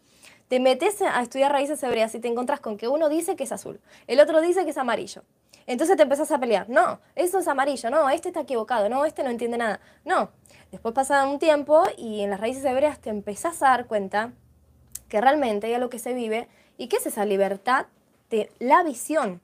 Te 0.48 0.60
metes 0.60 1.00
a 1.02 1.20
estudiar 1.22 1.52
raíces 1.52 1.82
hebreas 1.82 2.14
y 2.14 2.20
te 2.20 2.28
encontrás 2.28 2.60
con 2.60 2.76
que 2.76 2.88
uno 2.88 3.08
dice 3.08 3.34
que 3.34 3.44
es 3.44 3.52
azul, 3.52 3.80
el 4.06 4.20
otro 4.20 4.40
dice 4.40 4.64
que 4.64 4.70
es 4.70 4.78
amarillo. 4.78 5.22
Entonces 5.66 5.96
te 5.96 6.02
empezás 6.02 6.30
a 6.30 6.38
pelear. 6.38 6.68
No, 6.68 7.00
eso 7.14 7.38
es 7.38 7.48
amarillo, 7.48 7.90
no, 7.90 8.08
este 8.10 8.28
está 8.28 8.40
equivocado, 8.40 8.88
no, 8.88 9.04
este 9.04 9.22
no 9.22 9.30
entiende 9.30 9.58
nada. 9.58 9.80
No, 10.04 10.30
Después 10.72 10.94
pasa 10.94 11.26
un 11.28 11.38
tiempo 11.38 11.84
y 11.96 12.22
en 12.22 12.30
las 12.30 12.40
raíces 12.40 12.64
hebreas 12.64 12.98
te 12.98 13.10
empezás 13.10 13.62
a 13.62 13.68
dar 13.68 13.86
cuenta 13.86 14.32
que 15.08 15.20
realmente 15.20 15.68
hay 15.68 15.74
algo 15.74 15.88
que 15.88 16.00
se 16.00 16.12
vive 16.12 16.48
y 16.76 16.88
que 16.88 16.96
es 16.96 17.06
esa 17.06 17.24
libertad 17.24 17.86
de 18.30 18.50
la 18.58 18.82
visión. 18.82 19.40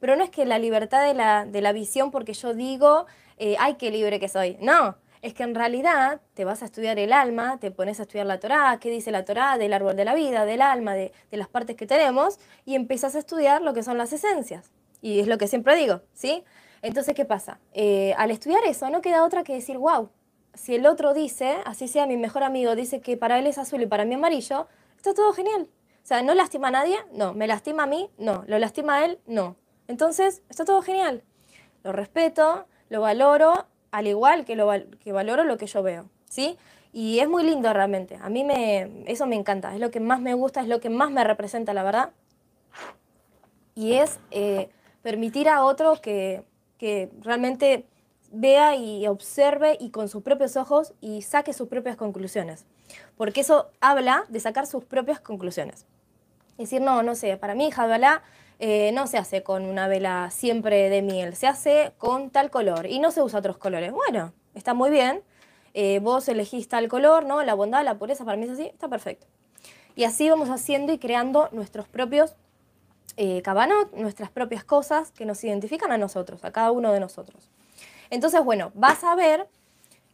Pero 0.00 0.16
no 0.16 0.24
es 0.24 0.30
que 0.30 0.46
la 0.46 0.58
libertad 0.58 1.06
de 1.06 1.14
la, 1.14 1.44
de 1.44 1.60
la 1.60 1.72
visión 1.72 2.10
porque 2.10 2.32
yo 2.32 2.54
digo, 2.54 3.06
eh, 3.36 3.56
ay, 3.60 3.74
qué 3.74 3.90
libre 3.90 4.18
que 4.18 4.28
soy. 4.28 4.56
No, 4.60 4.96
es 5.20 5.34
que 5.34 5.42
en 5.42 5.54
realidad 5.54 6.22
te 6.34 6.44
vas 6.46 6.62
a 6.62 6.64
estudiar 6.64 6.98
el 6.98 7.12
alma, 7.12 7.60
te 7.60 7.70
pones 7.70 8.00
a 8.00 8.04
estudiar 8.04 8.26
la 8.26 8.40
Torá, 8.40 8.78
qué 8.80 8.90
dice 8.90 9.10
la 9.12 9.26
Torá 9.26 9.58
del 9.58 9.74
árbol 9.74 9.94
de 9.94 10.06
la 10.06 10.14
vida, 10.14 10.46
del 10.46 10.62
alma, 10.62 10.94
de, 10.94 11.12
las 11.30 11.48
partes 11.48 11.76
que 11.76 11.86
tenemos, 11.86 12.40
y 12.64 12.74
empiezas 12.74 13.14
a 13.14 13.18
estudiar 13.18 13.60
lo 13.60 13.74
que 13.74 13.82
son 13.82 13.98
las 13.98 14.12
esencias. 14.12 14.72
Y 15.02 15.20
es 15.20 15.26
lo 15.26 15.36
que 15.36 15.48
siempre 15.48 15.76
digo, 15.76 16.00
¿sí? 16.14 16.44
Entonces, 16.80 17.14
¿qué 17.14 17.24
pasa? 17.24 17.60
Eh, 17.74 18.14
al 18.16 18.30
estudiar 18.30 18.64
eso 18.64 18.88
no 18.88 19.02
queda 19.02 19.24
otra 19.24 19.42
que 19.44 19.52
decir, 19.52 19.76
wow, 19.76 20.08
si 20.54 20.74
el 20.74 20.86
otro 20.86 21.12
dice, 21.12 21.58
así 21.64 21.88
sea 21.88 22.06
mi 22.06 22.16
mejor 22.16 22.44
amigo, 22.44 22.74
dice 22.74 23.00
que 23.00 23.16
para 23.16 23.38
él 23.38 23.46
es 23.46 23.58
azul 23.58 23.82
y 23.82 23.86
para 23.86 24.04
mí 24.04 24.14
amarillo, 24.14 24.68
está 24.96 25.12
todo 25.12 25.32
genial. 25.32 25.68
O 26.02 26.06
sea, 26.06 26.22
¿no 26.22 26.34
lastima 26.34 26.68
a 26.68 26.70
nadie? 26.72 26.96
No. 27.12 27.34
¿Me 27.34 27.46
lastima 27.46 27.84
a 27.84 27.86
mí? 27.86 28.10
No. 28.18 28.44
¿Lo 28.46 28.58
lastima 28.58 28.96
a 28.96 29.04
él? 29.04 29.18
No. 29.26 29.56
Entonces, 29.88 30.42
está 30.48 30.64
todo 30.64 30.82
genial. 30.82 31.22
Lo 31.84 31.92
respeto, 31.92 32.66
lo 32.88 33.00
valoro, 33.00 33.66
al 33.90 34.06
igual 34.06 34.44
que, 34.44 34.56
lo, 34.56 34.70
que 35.02 35.12
valoro 35.12 35.44
lo 35.44 35.56
que 35.58 35.66
yo 35.66 35.82
veo. 35.82 36.08
¿Sí? 36.28 36.58
Y 36.92 37.20
es 37.20 37.28
muy 37.28 37.44
lindo 37.44 37.72
realmente. 37.72 38.18
A 38.20 38.28
mí 38.28 38.44
me, 38.44 39.04
eso 39.06 39.26
me 39.26 39.36
encanta. 39.36 39.74
Es 39.74 39.80
lo 39.80 39.90
que 39.90 40.00
más 40.00 40.20
me 40.20 40.34
gusta, 40.34 40.60
es 40.60 40.68
lo 40.68 40.80
que 40.80 40.90
más 40.90 41.10
me 41.10 41.24
representa, 41.24 41.72
la 41.72 41.82
verdad. 41.82 42.10
Y 43.74 43.94
es 43.94 44.18
eh, 44.30 44.68
permitir 45.02 45.48
a 45.48 45.64
otro 45.64 46.00
que, 46.00 46.44
que 46.78 47.10
realmente 47.20 47.86
vea 48.32 48.74
y 48.76 49.06
observe 49.06 49.76
y 49.78 49.90
con 49.90 50.08
sus 50.08 50.22
propios 50.22 50.56
ojos 50.56 50.94
y 51.00 51.22
saque 51.22 51.52
sus 51.52 51.68
propias 51.68 51.96
conclusiones. 51.96 52.64
Porque 53.16 53.42
eso 53.42 53.70
habla 53.80 54.24
de 54.28 54.40
sacar 54.40 54.66
sus 54.66 54.84
propias 54.84 55.20
conclusiones. 55.20 55.86
Decir, 56.58 56.80
no, 56.80 57.02
no 57.02 57.14
sé, 57.14 57.36
para 57.36 57.54
mí 57.54 57.70
Jadbalá 57.70 58.22
eh, 58.58 58.92
no 58.92 59.06
se 59.06 59.18
hace 59.18 59.42
con 59.42 59.64
una 59.64 59.88
vela 59.88 60.30
siempre 60.30 60.88
de 60.88 61.02
miel, 61.02 61.34
se 61.34 61.46
hace 61.46 61.92
con 61.98 62.30
tal 62.30 62.50
color 62.50 62.86
y 62.86 62.98
no 63.00 63.10
se 63.10 63.22
usa 63.22 63.40
otros 63.40 63.58
colores. 63.58 63.92
Bueno, 63.92 64.32
está 64.54 64.74
muy 64.74 64.90
bien, 64.90 65.22
eh, 65.74 65.98
vos 66.00 66.28
elegís 66.28 66.68
tal 66.68 66.88
color, 66.88 67.24
¿no? 67.24 67.42
La 67.42 67.54
bondad, 67.54 67.84
la 67.84 67.98
pureza, 67.98 68.24
para 68.24 68.36
mí 68.36 68.44
es 68.44 68.50
así, 68.50 68.66
está 68.66 68.88
perfecto. 68.88 69.26
Y 69.96 70.04
así 70.04 70.28
vamos 70.30 70.48
haciendo 70.48 70.92
y 70.92 70.98
creando 70.98 71.48
nuestros 71.52 71.88
propios 71.88 72.34
eh, 73.16 73.42
cabanot, 73.42 73.92
nuestras 73.94 74.30
propias 74.30 74.64
cosas 74.64 75.12
que 75.12 75.26
nos 75.26 75.42
identifican 75.44 75.92
a 75.92 75.98
nosotros, 75.98 76.44
a 76.44 76.50
cada 76.50 76.70
uno 76.70 76.92
de 76.92 77.00
nosotros. 77.00 77.50
Entonces, 78.10 78.42
bueno, 78.42 78.72
vas 78.74 79.04
a 79.04 79.14
ver 79.14 79.48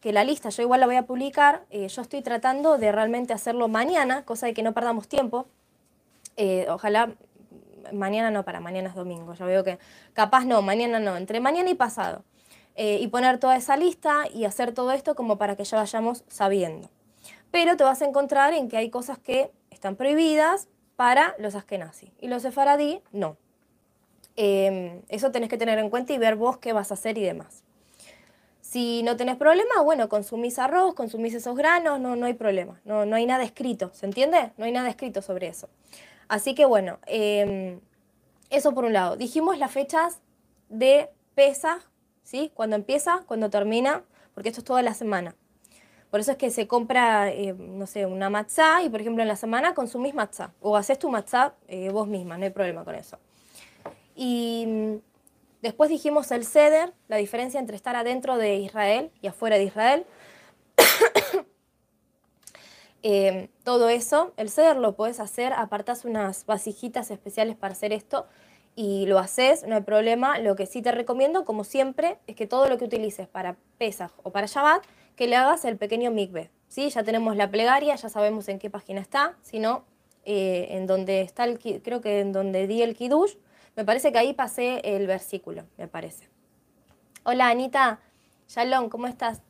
que 0.01 0.13
la 0.13 0.25
lista, 0.25 0.49
yo 0.49 0.63
igual 0.63 0.81
la 0.81 0.87
voy 0.87 0.97
a 0.97 1.07
publicar, 1.07 1.65
eh, 1.71 1.89
yo 1.89 2.03
estoy 2.03 2.23
tratando 2.23 2.79
de 2.79 2.91
realmente 2.93 3.33
hacerlo 3.33 3.69
mañana, 3.69 4.25
cosa 4.25 4.47
de 4.47 4.55
que 4.55 4.63
no 4.63 4.75
perdamos 4.75 5.09
tiempo. 5.09 5.47
Eh, 6.37 6.67
ojalá 6.69 7.13
mañana 7.93 8.31
no, 8.31 8.45
para 8.45 8.61
mañana 8.61 8.89
es 8.89 8.95
domingo, 8.95 9.35
ya 9.35 9.45
veo 9.45 9.65
que 9.65 9.79
capaz 10.13 10.45
no, 10.45 10.63
mañana 10.63 10.99
no, 11.01 11.17
entre 11.17 11.41
mañana 11.41 11.71
y 11.71 11.75
pasado. 11.75 12.25
y 12.81 13.09
poner 13.09 13.39
toda 13.39 13.57
esa 13.57 13.77
lista 13.77 14.27
y 14.33 14.45
hacer 14.45 14.73
todo 14.73 14.93
esto 14.93 15.17
como 15.17 15.37
para 15.37 15.57
que 15.57 15.65
ya 15.65 15.79
vayamos 15.79 16.23
sabiendo. 16.29 16.89
Pero 17.51 17.77
te 17.77 17.83
vas 17.83 18.03
a 18.03 18.05
encontrar 18.07 18.53
en 18.55 18.69
que 18.69 18.77
hay 18.77 18.89
cosas 18.89 19.19
que 19.19 19.51
están 19.71 19.97
prohibidas 19.97 20.69
para 20.99 21.37
los 21.39 21.55
askenazi 21.55 22.11
y 22.21 22.27
los 22.27 22.43
sefaradí 22.43 23.01
no. 23.13 23.37
Em, 24.35 25.03
eso 25.09 25.31
tenés 25.31 25.49
que 25.49 25.57
tener 25.57 25.79
en 25.79 25.91
cuenta 25.91 26.13
y 26.13 26.19
ver 26.19 26.35
vos 26.35 26.59
qué 26.59 26.73
vas 26.73 26.91
a 26.91 26.95
hacer 26.95 27.17
y 27.19 27.23
demás. 27.23 27.63
Si 28.61 29.05
no 29.05 29.17
tenés 29.17 29.37
problema, 29.37 29.81
bueno, 29.81 30.09
consumís 30.09 30.59
arroz, 30.59 30.95
consumís 30.95 31.35
esos 31.35 31.57
granos, 31.57 32.01
no, 32.01 32.17
no 32.17 32.27
hay 32.27 32.35
problema, 32.35 32.81
no, 32.85 33.07
no 33.07 33.15
hay 33.15 33.27
nada 33.27 33.45
escrito, 33.45 33.93
¿se 33.95 34.07
entiende? 34.07 34.51
No 34.57 34.65
hay 34.65 34.73
nada 34.73 34.89
escrito 34.89 35.23
sobre 35.23 35.47
eso. 35.47 35.69
Así 36.27 36.57
que 36.57 36.65
bueno, 36.65 36.99
em, 37.07 37.79
eso 38.51 38.75
por 38.75 38.85
un 38.85 38.93
lado. 38.93 39.17
Dijimos 39.17 39.57
las 39.57 39.71
fechas 39.71 40.19
de 40.69 41.11
pesa, 41.37 41.79
¿sí? 42.25 42.51
Cuando 42.55 42.75
empieza, 42.75 43.23
cuando 43.29 43.51
termina, 43.51 44.03
porque 44.35 44.49
esto 44.49 44.63
es 44.63 44.65
toda 44.65 44.83
la 44.83 44.95
semana. 44.95 45.37
Por 46.11 46.21
eso 46.21 46.33
es 46.33 46.39
que 46.39 46.51
se 46.51 46.67
compra, 46.67 47.31
eh, 47.31 47.55
no 47.55 47.87
sé, 47.87 48.07
una 48.07 48.31
matzá 48.31 48.83
y, 48.83 48.89
por 48.89 49.01
ejemplo, 49.01 49.23
en 49.23 49.29
la 49.29 49.37
semana 49.37 49.75
consumís 49.75 50.15
matzá. 50.15 50.53
O 50.61 50.77
haces 50.77 50.99
tu 50.99 51.11
matzá 51.11 51.55
eh, 51.69 51.91
vos 51.91 52.09
misma, 52.09 52.39
no 52.39 52.45
hay 52.45 52.51
problema 52.51 52.85
con 52.85 52.95
eso. 52.95 53.19
Y 54.15 54.65
mm, 54.67 54.95
después 55.61 55.91
dijimos 55.91 56.31
el 56.31 56.47
ceder, 56.47 56.95
la 57.09 57.17
diferencia 57.19 57.61
entre 57.61 57.77
estar 57.77 57.95
adentro 57.95 58.39
de 58.39 58.57
Israel 58.57 59.11
y 59.21 59.27
afuera 59.27 59.57
de 59.57 59.65
Israel. 59.65 60.07
Eh, 63.05 63.49
todo 63.63 63.89
eso, 63.89 64.33
el 64.37 64.51
ceder 64.51 64.77
lo 64.77 64.97
puedes 64.97 65.21
hacer, 65.21 65.53
apartas 65.53 66.05
unas 66.05 66.45
vasijitas 66.47 67.13
especiales 67.13 67.55
para 67.55 67.73
hacer 67.73 67.93
esto 67.93 68.27
y 68.75 69.07
lo 69.07 69.21
haces, 69.21 69.65
no 69.67 69.77
hay 69.77 69.83
problema. 69.83 70.41
Lo 70.41 70.57
que 70.57 70.67
sí 70.67 70.83
te 70.83 70.91
recomiendo, 70.91 71.45
como 71.45 71.63
siempre, 71.63 72.19
es 72.27 72.35
que 72.35 72.49
todo 72.49 72.69
lo 72.69 72.77
que 72.77 72.85
utilices 72.85 73.29
para 73.29 73.57
Pesach 73.79 74.11
o 74.25 74.33
para 74.33 74.49
Shabbat 74.49 74.85
que 75.19 75.27
le 75.27 75.35
hagas 75.35 75.65
el 75.65 75.77
pequeño 75.77 76.13
mikve. 76.13 76.49
¿sí? 76.69 76.89
Ya 76.91 77.03
tenemos 77.03 77.37
la 77.37 77.51
plegaria, 77.51 77.97
ya 77.97 78.09
sabemos 78.09 78.49
en 78.49 78.61
qué 78.61 78.71
página 78.71 79.01
está, 79.01 79.37
sino 79.43 79.85
eh, 80.25 80.69
en 80.71 80.87
donde 80.87 81.23
está 81.23 81.43
el, 81.43 81.59
creo 81.59 82.01
que 82.01 82.21
en 82.21 82.33
donde 82.33 82.69
di 82.69 82.83
el 82.83 82.95
kiddush, 82.95 83.35
me 83.75 83.85
parece 83.85 84.13
que 84.13 84.19
ahí 84.19 84.33
pasé 84.33 84.81
el 84.85 85.09
versículo, 85.09 85.65
me 85.77 85.89
parece. 85.89 86.29
Hola 87.25 87.49
Anita, 87.49 87.99
Shalom, 88.47 88.89
¿cómo 88.89 89.09
estás? 89.09 89.43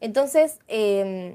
Entonces, 0.00 0.58
em, 0.68 1.32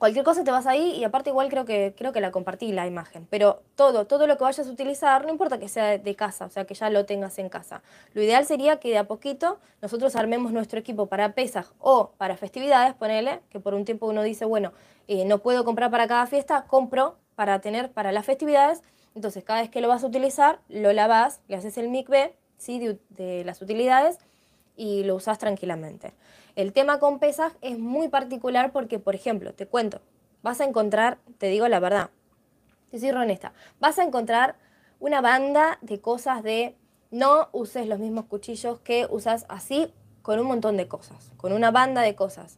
Cualquier 0.00 0.24
cosa 0.24 0.44
te 0.44 0.50
vas 0.50 0.66
ahí 0.66 0.92
y 0.92 1.04
aparte 1.04 1.28
igual 1.28 1.50
creo 1.50 1.66
que, 1.66 1.94
creo 1.94 2.10
que 2.10 2.22
la 2.22 2.30
compartí 2.30 2.72
la 2.72 2.86
imagen. 2.86 3.26
Pero 3.28 3.60
todo, 3.74 4.06
todo 4.06 4.26
lo 4.26 4.38
que 4.38 4.44
vayas 4.44 4.66
a 4.66 4.70
utilizar, 4.70 5.26
no 5.26 5.30
importa 5.30 5.58
que 5.58 5.68
sea 5.68 5.98
de 5.98 6.16
casa, 6.16 6.46
o 6.46 6.48
sea, 6.48 6.64
que 6.64 6.72
ya 6.72 6.88
lo 6.88 7.04
tengas 7.04 7.38
en 7.38 7.50
casa. 7.50 7.82
Lo 8.14 8.22
ideal 8.22 8.46
sería 8.46 8.80
que 8.80 8.88
de 8.88 8.96
a 8.96 9.04
poquito 9.04 9.58
nosotros 9.82 10.16
armemos 10.16 10.52
nuestro 10.52 10.78
equipo 10.78 11.04
para 11.04 11.34
pesas 11.34 11.74
o 11.78 12.12
para 12.16 12.38
festividades, 12.38 12.94
ponele, 12.94 13.42
que 13.50 13.60
por 13.60 13.74
un 13.74 13.84
tiempo 13.84 14.06
uno 14.06 14.22
dice, 14.22 14.46
bueno, 14.46 14.72
eh, 15.06 15.26
no 15.26 15.40
puedo 15.40 15.66
comprar 15.66 15.90
para 15.90 16.08
cada 16.08 16.26
fiesta, 16.26 16.64
compro 16.66 17.18
para 17.34 17.60
tener 17.60 17.92
para 17.92 18.10
las 18.10 18.24
festividades. 18.24 18.80
Entonces, 19.14 19.44
cada 19.44 19.60
vez 19.60 19.68
que 19.68 19.82
lo 19.82 19.88
vas 19.88 20.02
a 20.02 20.06
utilizar, 20.06 20.60
lo 20.70 20.94
lavas, 20.94 21.42
le 21.46 21.56
haces 21.56 21.76
el 21.76 21.90
mikve, 21.90 22.34
¿sí? 22.56 22.96
de 23.10 23.44
las 23.44 23.60
utilidades 23.60 24.18
y 24.80 25.04
lo 25.04 25.14
usas 25.14 25.36
tranquilamente. 25.36 26.14
El 26.56 26.72
tema 26.72 26.98
con 27.00 27.18
pesas 27.18 27.52
es 27.60 27.78
muy 27.78 28.08
particular 28.08 28.72
porque, 28.72 28.98
por 28.98 29.14
ejemplo, 29.14 29.52
te 29.52 29.66
cuento, 29.66 30.00
vas 30.42 30.62
a 30.62 30.64
encontrar, 30.64 31.18
te 31.36 31.48
digo 31.48 31.68
la 31.68 31.80
verdad, 31.80 32.08
te 32.90 32.98
soy 32.98 33.10
honesta, 33.10 33.52
vas 33.78 33.98
a 33.98 34.04
encontrar 34.04 34.56
una 34.98 35.20
banda 35.20 35.78
de 35.82 36.00
cosas 36.00 36.42
de 36.42 36.76
no 37.10 37.50
uses 37.52 37.86
los 37.88 37.98
mismos 37.98 38.24
cuchillos 38.24 38.80
que 38.80 39.06
usas 39.10 39.44
así 39.50 39.92
con 40.22 40.40
un 40.40 40.46
montón 40.46 40.78
de 40.78 40.88
cosas, 40.88 41.30
con 41.36 41.52
una 41.52 41.70
banda 41.70 42.00
de 42.00 42.14
cosas. 42.14 42.56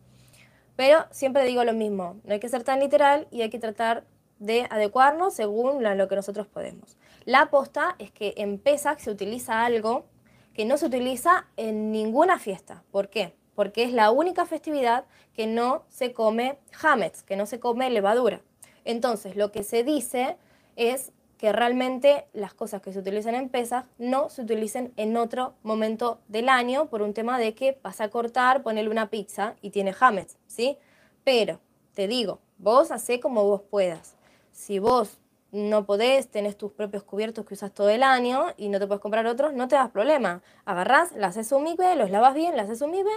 Pero 0.76 1.06
siempre 1.10 1.44
digo 1.44 1.64
lo 1.64 1.72
mismo, 1.72 2.20
no 2.22 2.34
hay 2.34 2.38
que 2.38 2.48
ser 2.48 2.62
tan 2.62 2.78
literal 2.78 3.26
y 3.32 3.42
hay 3.42 3.50
que 3.50 3.58
tratar 3.58 4.04
de 4.38 4.68
adecuarnos 4.70 5.34
según 5.34 5.82
lo 5.82 6.06
que 6.06 6.14
nosotros 6.14 6.46
podemos. 6.46 6.96
La 7.24 7.42
aposta 7.42 7.96
es 7.98 8.12
que 8.12 8.34
en 8.36 8.58
Pesach 8.58 9.00
se 9.00 9.10
utiliza 9.10 9.64
algo 9.64 10.06
que 10.54 10.64
no 10.64 10.76
se 10.76 10.87
utiliza 10.87 11.47
en 11.56 11.92
ninguna 11.92 12.38
fiesta. 12.38 12.82
¿Por 12.90 13.09
qué? 13.09 13.35
porque 13.54 13.85
es 13.85 13.92
la 13.92 14.11
única 14.11 14.47
festividad 14.47 15.04
que 15.35 15.47
no 15.47 15.85
se 15.88 16.12
come 16.12 16.59
hametz, 16.82 17.23
que 17.23 17.37
no 17.37 17.47
se 17.47 17.61
come 17.61 17.90
levadura. 17.90 18.40
Entonces, 18.85 19.37
lo 19.37 19.52
que 19.52 19.62
se 19.62 19.85
dice 19.85 20.37
es 20.76 21.12
que 21.38 21.52
realmente 21.52 22.26
las 22.32 22.54
cosas 22.54 22.82
que 22.82 22.92
se 22.92 23.00
utilizan 23.00 23.35
en 23.35 23.49
pesas 23.49 23.85
no 23.99 24.30
se 24.30 24.42
utilicen 24.42 24.92
en 24.97 25.16
otro 25.16 25.54
momento 25.62 26.21
del 26.28 26.49
año 26.49 26.87
por 26.87 27.02
un 27.02 27.14
tema 27.14 27.38
de 27.38 27.54
que 27.54 27.78
vas 27.82 28.00
a 28.00 28.09
cortar, 28.09 28.62
ponerle 28.62 28.90
una 28.90 29.11
pizza 29.11 29.56
y 29.61 29.71
tiene 29.71 29.94
hametz, 29.99 30.37
¿sí? 30.47 30.78
Pero, 31.25 31.61
te 31.94 32.06
digo, 32.06 32.40
vos 32.59 32.90
hacé 32.90 33.21
como 33.21 33.44
vos 33.44 33.62
puedas. 33.62 34.16
Si 34.52 34.78
vos 34.78 35.18
no 35.52 35.85
podés, 35.85 36.28
tenés 36.28 36.56
tus 36.56 36.73
propios 36.73 37.04
cubiertos 37.04 37.44
que 37.44 37.54
usas 37.54 37.73
todo 37.73 37.90
el 37.90 38.02
año 38.02 38.47
y 38.56 38.71
no 38.71 38.78
te 38.78 38.87
puedes 38.87 39.02
comprar 39.02 39.26
otros, 39.26 39.52
no 39.52 39.68
te 39.68 39.76
das 39.76 39.90
problema. 39.90 40.42
Agarrás, 40.64 41.12
le 41.12 41.25
haces 41.25 41.52
un 41.52 41.62
mibe, 41.62 41.94
los 41.94 42.11
lavas 42.11 42.35
bien, 42.35 42.56
le 42.56 42.62
haces 42.62 42.80
un 42.80 42.90
mibe 42.90 43.12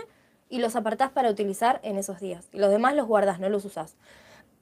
y 0.49 0.59
los 0.59 0.75
apartás 0.75 1.11
para 1.11 1.29
utilizar 1.29 1.79
en 1.81 1.97
esos 1.97 2.19
días. 2.19 2.49
Y 2.51 2.59
los 2.59 2.69
demás 2.69 2.93
los 2.93 3.07
guardas, 3.07 3.39
no 3.39 3.49
los 3.49 3.63
usás. 3.63 3.95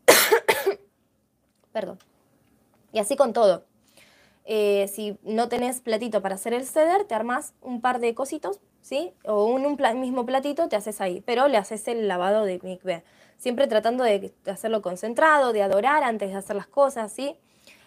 Perdón. 1.74 1.98
Y 2.92 3.00
así 3.00 3.16
con 3.16 3.34
todo. 3.34 3.66
Eh, 4.46 4.88
si 4.94 5.18
no 5.24 5.50
tenés 5.50 5.82
platito 5.82 6.22
para 6.22 6.36
hacer 6.36 6.54
el 6.54 6.66
ceder, 6.66 7.06
te 7.06 7.16
armas 7.16 7.54
un 7.62 7.82
par 7.82 8.00
de 8.00 8.14
cositos, 8.14 8.60
¿sí? 8.82 9.14
O 9.24 9.46
un, 9.46 9.66
un 9.66 10.00
mismo 10.00 10.26
platito 10.26 10.68
te 10.68 10.76
haces 10.76 11.02
ahí, 11.02 11.22
pero 11.22 11.48
le 11.48 11.58
haces 11.58 11.88
el 11.88 12.08
lavado 12.08 12.44
de 12.44 12.60
mikveh. 12.62 13.04
Siempre 13.38 13.68
tratando 13.68 14.04
de, 14.04 14.34
hacerlo 14.46 14.82
concentrado, 14.82 15.54
de 15.54 15.64
adorar 15.64 16.04
antes 16.04 16.30
de 16.30 16.36
hacer 16.36 16.56
las 16.56 16.68
cosas, 16.68 17.12
¿sí? 17.12 17.36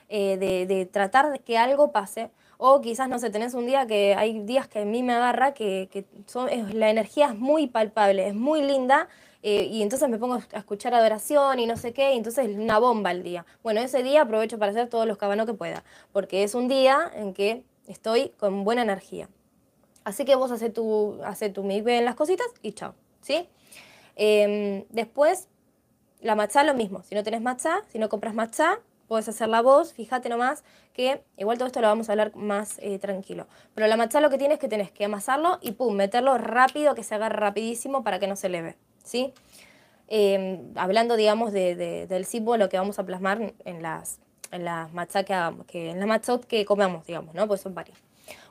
Eh, 0.09 0.37
de, 0.39 0.87
tratar 0.87 1.33
de 1.33 1.41
que 1.41 1.59
algo 1.59 1.91
pase 1.91 2.31
o 2.59 2.81
quizás, 2.81 3.09
no 3.09 3.19
sé, 3.19 3.31
tenés 3.31 3.55
un 3.55 3.67
día 3.67 3.87
que 3.89 4.15
hay 4.15 4.41
días 4.45 4.69
que 4.69 4.81
a 4.81 4.85
mí 4.85 5.03
me 5.03 5.13
agarra 5.13 5.53
que, 5.53 6.07
son, 6.27 6.49
la 6.79 6.91
energía 6.91 7.27
es 7.27 7.35
muy 7.35 7.67
palpable, 7.67 8.29
es 8.29 8.35
muy 8.35 8.63
linda. 8.63 9.09
Eh, 9.43 9.65
y 9.65 9.83
entonces 9.83 10.09
me 10.09 10.19
pongo 10.19 10.35
a 10.35 10.59
escuchar 10.59 10.95
adoración 10.95 11.59
y 11.61 11.67
no 11.67 11.77
sé 11.77 11.93
qué, 11.93 12.15
y 12.15 12.17
entonces 12.17 12.49
es 12.49 12.57
una 12.57 12.79
bomba 12.79 13.13
el 13.13 13.23
día. 13.23 13.47
Bueno, 13.63 13.81
ese 13.81 14.03
día 14.03 14.23
aprovecho 14.23 14.59
para 14.59 14.73
hacer 14.73 14.89
todos 14.89 15.07
los 15.07 15.19
cabanos 15.19 15.47
que 15.47 15.55
pueda, 15.55 15.85
porque 16.13 16.43
es 16.43 16.55
un 16.55 16.67
día 16.67 17.11
en 17.15 17.33
que 17.33 17.63
estoy 17.87 18.31
con 18.39 18.65
buena 18.65 18.83
energía. 18.83 19.29
Así 20.05 20.25
que 20.25 20.35
vos 20.35 20.51
haces 20.51 20.73
tu, 20.73 21.21
hace 21.25 21.51
tu 21.51 21.69
en 21.69 22.05
las 22.05 22.15
cositas 22.15 22.47
y 22.63 22.73
chao, 22.73 22.95
¿sí? 23.21 23.49
Em, 24.17 24.85
después, 24.91 25.49
la 26.21 26.35
matcha 26.35 26.65
lo 26.65 26.75
mismo. 26.75 27.03
Si 27.03 27.15
no 27.15 27.23
tenés 27.23 27.43
matcha, 27.43 27.85
si 27.89 27.99
no 27.99 28.09
compras 28.09 28.35
matcha, 28.35 28.81
puedes 29.09 29.29
hacer 29.29 29.49
la 29.49 29.63
voz, 29.63 29.93
fíjate 29.93 30.29
nomás 30.29 30.65
que 30.93 31.23
igual 31.37 31.59
todo 31.59 31.67
esto 31.67 31.81
lo 31.81 31.89
vamos 31.89 32.09
a 32.09 32.13
hablar 32.13 32.35
más 32.37 32.79
eh, 32.81 32.99
tranquilo. 32.99 33.47
Pero 33.75 33.87
la 33.87 33.97
matcha 33.97 34.21
lo 34.21 34.31
que 34.31 34.39
tienes 34.39 34.57
es 34.57 34.61
que 34.61 34.69
tenés 34.69 34.91
que 34.91 35.05
amasarlo 35.05 35.59
y 35.61 35.73
pum, 35.73 35.95
meterlo 35.95 36.39
rápido, 36.39 36.95
que 36.95 37.03
se 37.03 37.15
haga 37.15 37.29
rapidísimo 37.29 38.03
para 38.03 38.19
que 38.19 38.27
no 38.27 38.37
se 38.37 38.49
leve, 38.49 38.77
¿sí? 39.05 39.33
Em, 40.09 40.73
hablando, 40.77 41.17
digamos, 41.17 41.53
de, 41.53 42.07
del 42.07 42.25
símbolo 42.25 42.69
que 42.69 42.79
vamos 42.79 42.99
a 42.99 43.05
plasmar 43.05 43.55
en 43.65 43.83
las, 43.83 44.21
en 44.53 44.65
las 44.65 44.91
que 45.25 45.35
hagamos, 45.35 45.67
que, 45.67 45.91
en 45.91 45.99
las 45.99 46.09
matchot 46.09 46.47
que 46.47 46.65
comemos, 46.65 47.05
digamos, 47.07 47.35
¿no? 47.35 47.47
Pues 47.47 47.61
son 47.61 47.75
varias. 47.75 47.99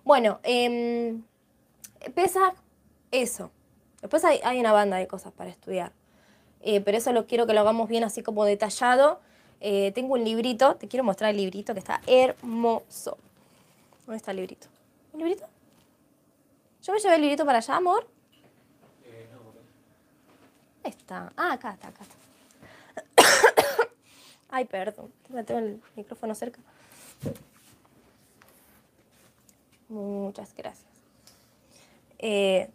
Bueno, 0.04 0.40
eh, 0.44 1.18
pesa 2.14 2.54
eso. 3.12 3.52
Después 4.02 4.24
hay, 4.26 4.40
hay, 4.44 4.60
una 4.60 4.74
banda 4.74 4.98
de 4.98 5.08
cosas 5.08 5.32
para 5.34 5.50
estudiar. 5.50 5.94
Eh, 6.62 6.82
pero 6.82 6.98
eso 6.98 7.14
lo 7.14 7.26
quiero 7.26 7.48
que 7.48 7.54
lo 7.54 7.62
hagamos 7.62 7.88
bien 7.88 8.04
así 8.04 8.22
como 8.22 8.44
detallado 8.46 9.20
eh, 9.68 9.92
tengo 9.94 10.14
un 10.14 10.24
librito, 10.24 10.76
te 10.76 10.88
quiero 10.88 11.04
mostrar 11.04 11.32
el 11.32 11.38
librito 11.38 11.74
que 11.74 11.80
está 11.80 12.00
hermoso. 12.06 13.18
¿Dónde 14.06 14.18
está 14.18 14.30
el 14.30 14.38
librito? 14.38 14.68
¿El 15.12 15.18
librito? 15.22 15.48
Yo 16.84 16.94
me 16.94 17.00
llevé 17.00 17.16
el 17.16 17.22
librito 17.22 17.48
para 17.48 17.58
allá, 17.58 17.76
amor. 17.76 18.08
¿Dónde 20.84 20.90
está? 21.00 21.34
Ah, 21.36 21.54
acá 21.54 21.72
está, 21.72 21.88
acá 21.88 22.04
está. 22.04 22.16
Ay, 24.52 24.66
perdón, 24.66 25.12
tengo 25.48 25.60
el 25.60 25.82
micrófono 25.96 26.36
cerca. 26.36 26.60
Muchas 29.90 30.54
gracias. 30.54 30.86
Eh, 32.20 32.70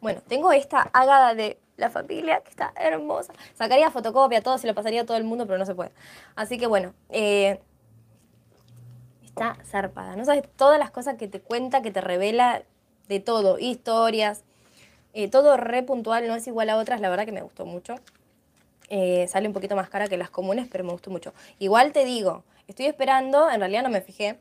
bueno, 0.00 0.20
tengo 0.26 0.50
esta 0.50 0.82
ágada 0.92 1.32
de 1.36 1.60
la 1.76 1.90
familia 1.90 2.40
que 2.40 2.50
está 2.50 2.72
hermosa. 2.76 3.32
Sacaría 3.54 3.90
fotocopia, 3.90 4.40
todo, 4.40 4.58
se 4.58 4.66
lo 4.66 4.74
pasaría 4.74 5.02
a 5.02 5.06
todo 5.06 5.16
el 5.16 5.24
mundo, 5.24 5.46
pero 5.46 5.58
no 5.58 5.66
se 5.66 5.74
puede. 5.74 5.90
Así 6.34 6.58
que 6.58 6.66
bueno, 6.66 6.94
eh, 7.10 7.60
está 9.24 9.56
zarpada. 9.64 10.16
No 10.16 10.24
sabes 10.24 10.44
todas 10.56 10.78
las 10.78 10.90
cosas 10.90 11.16
que 11.16 11.28
te 11.28 11.40
cuenta, 11.40 11.82
que 11.82 11.90
te 11.90 12.00
revela 12.00 12.62
de 13.08 13.20
todo, 13.20 13.58
historias, 13.58 14.42
eh, 15.12 15.28
todo 15.28 15.56
re 15.56 15.82
puntual, 15.82 16.26
no 16.26 16.34
es 16.34 16.46
igual 16.46 16.70
a 16.70 16.76
otras, 16.76 17.00
la 17.00 17.08
verdad 17.08 17.24
que 17.24 17.32
me 17.32 17.42
gustó 17.42 17.66
mucho. 17.66 17.96
Eh, 18.88 19.26
sale 19.28 19.48
un 19.48 19.54
poquito 19.54 19.76
más 19.76 19.88
cara 19.88 20.08
que 20.08 20.16
las 20.16 20.30
comunes, 20.30 20.68
pero 20.70 20.84
me 20.84 20.92
gustó 20.92 21.10
mucho. 21.10 21.34
Igual 21.58 21.92
te 21.92 22.04
digo, 22.04 22.44
estoy 22.68 22.86
esperando, 22.86 23.50
en 23.50 23.60
realidad 23.60 23.82
no 23.82 23.88
me 23.90 24.00
fijé, 24.00 24.38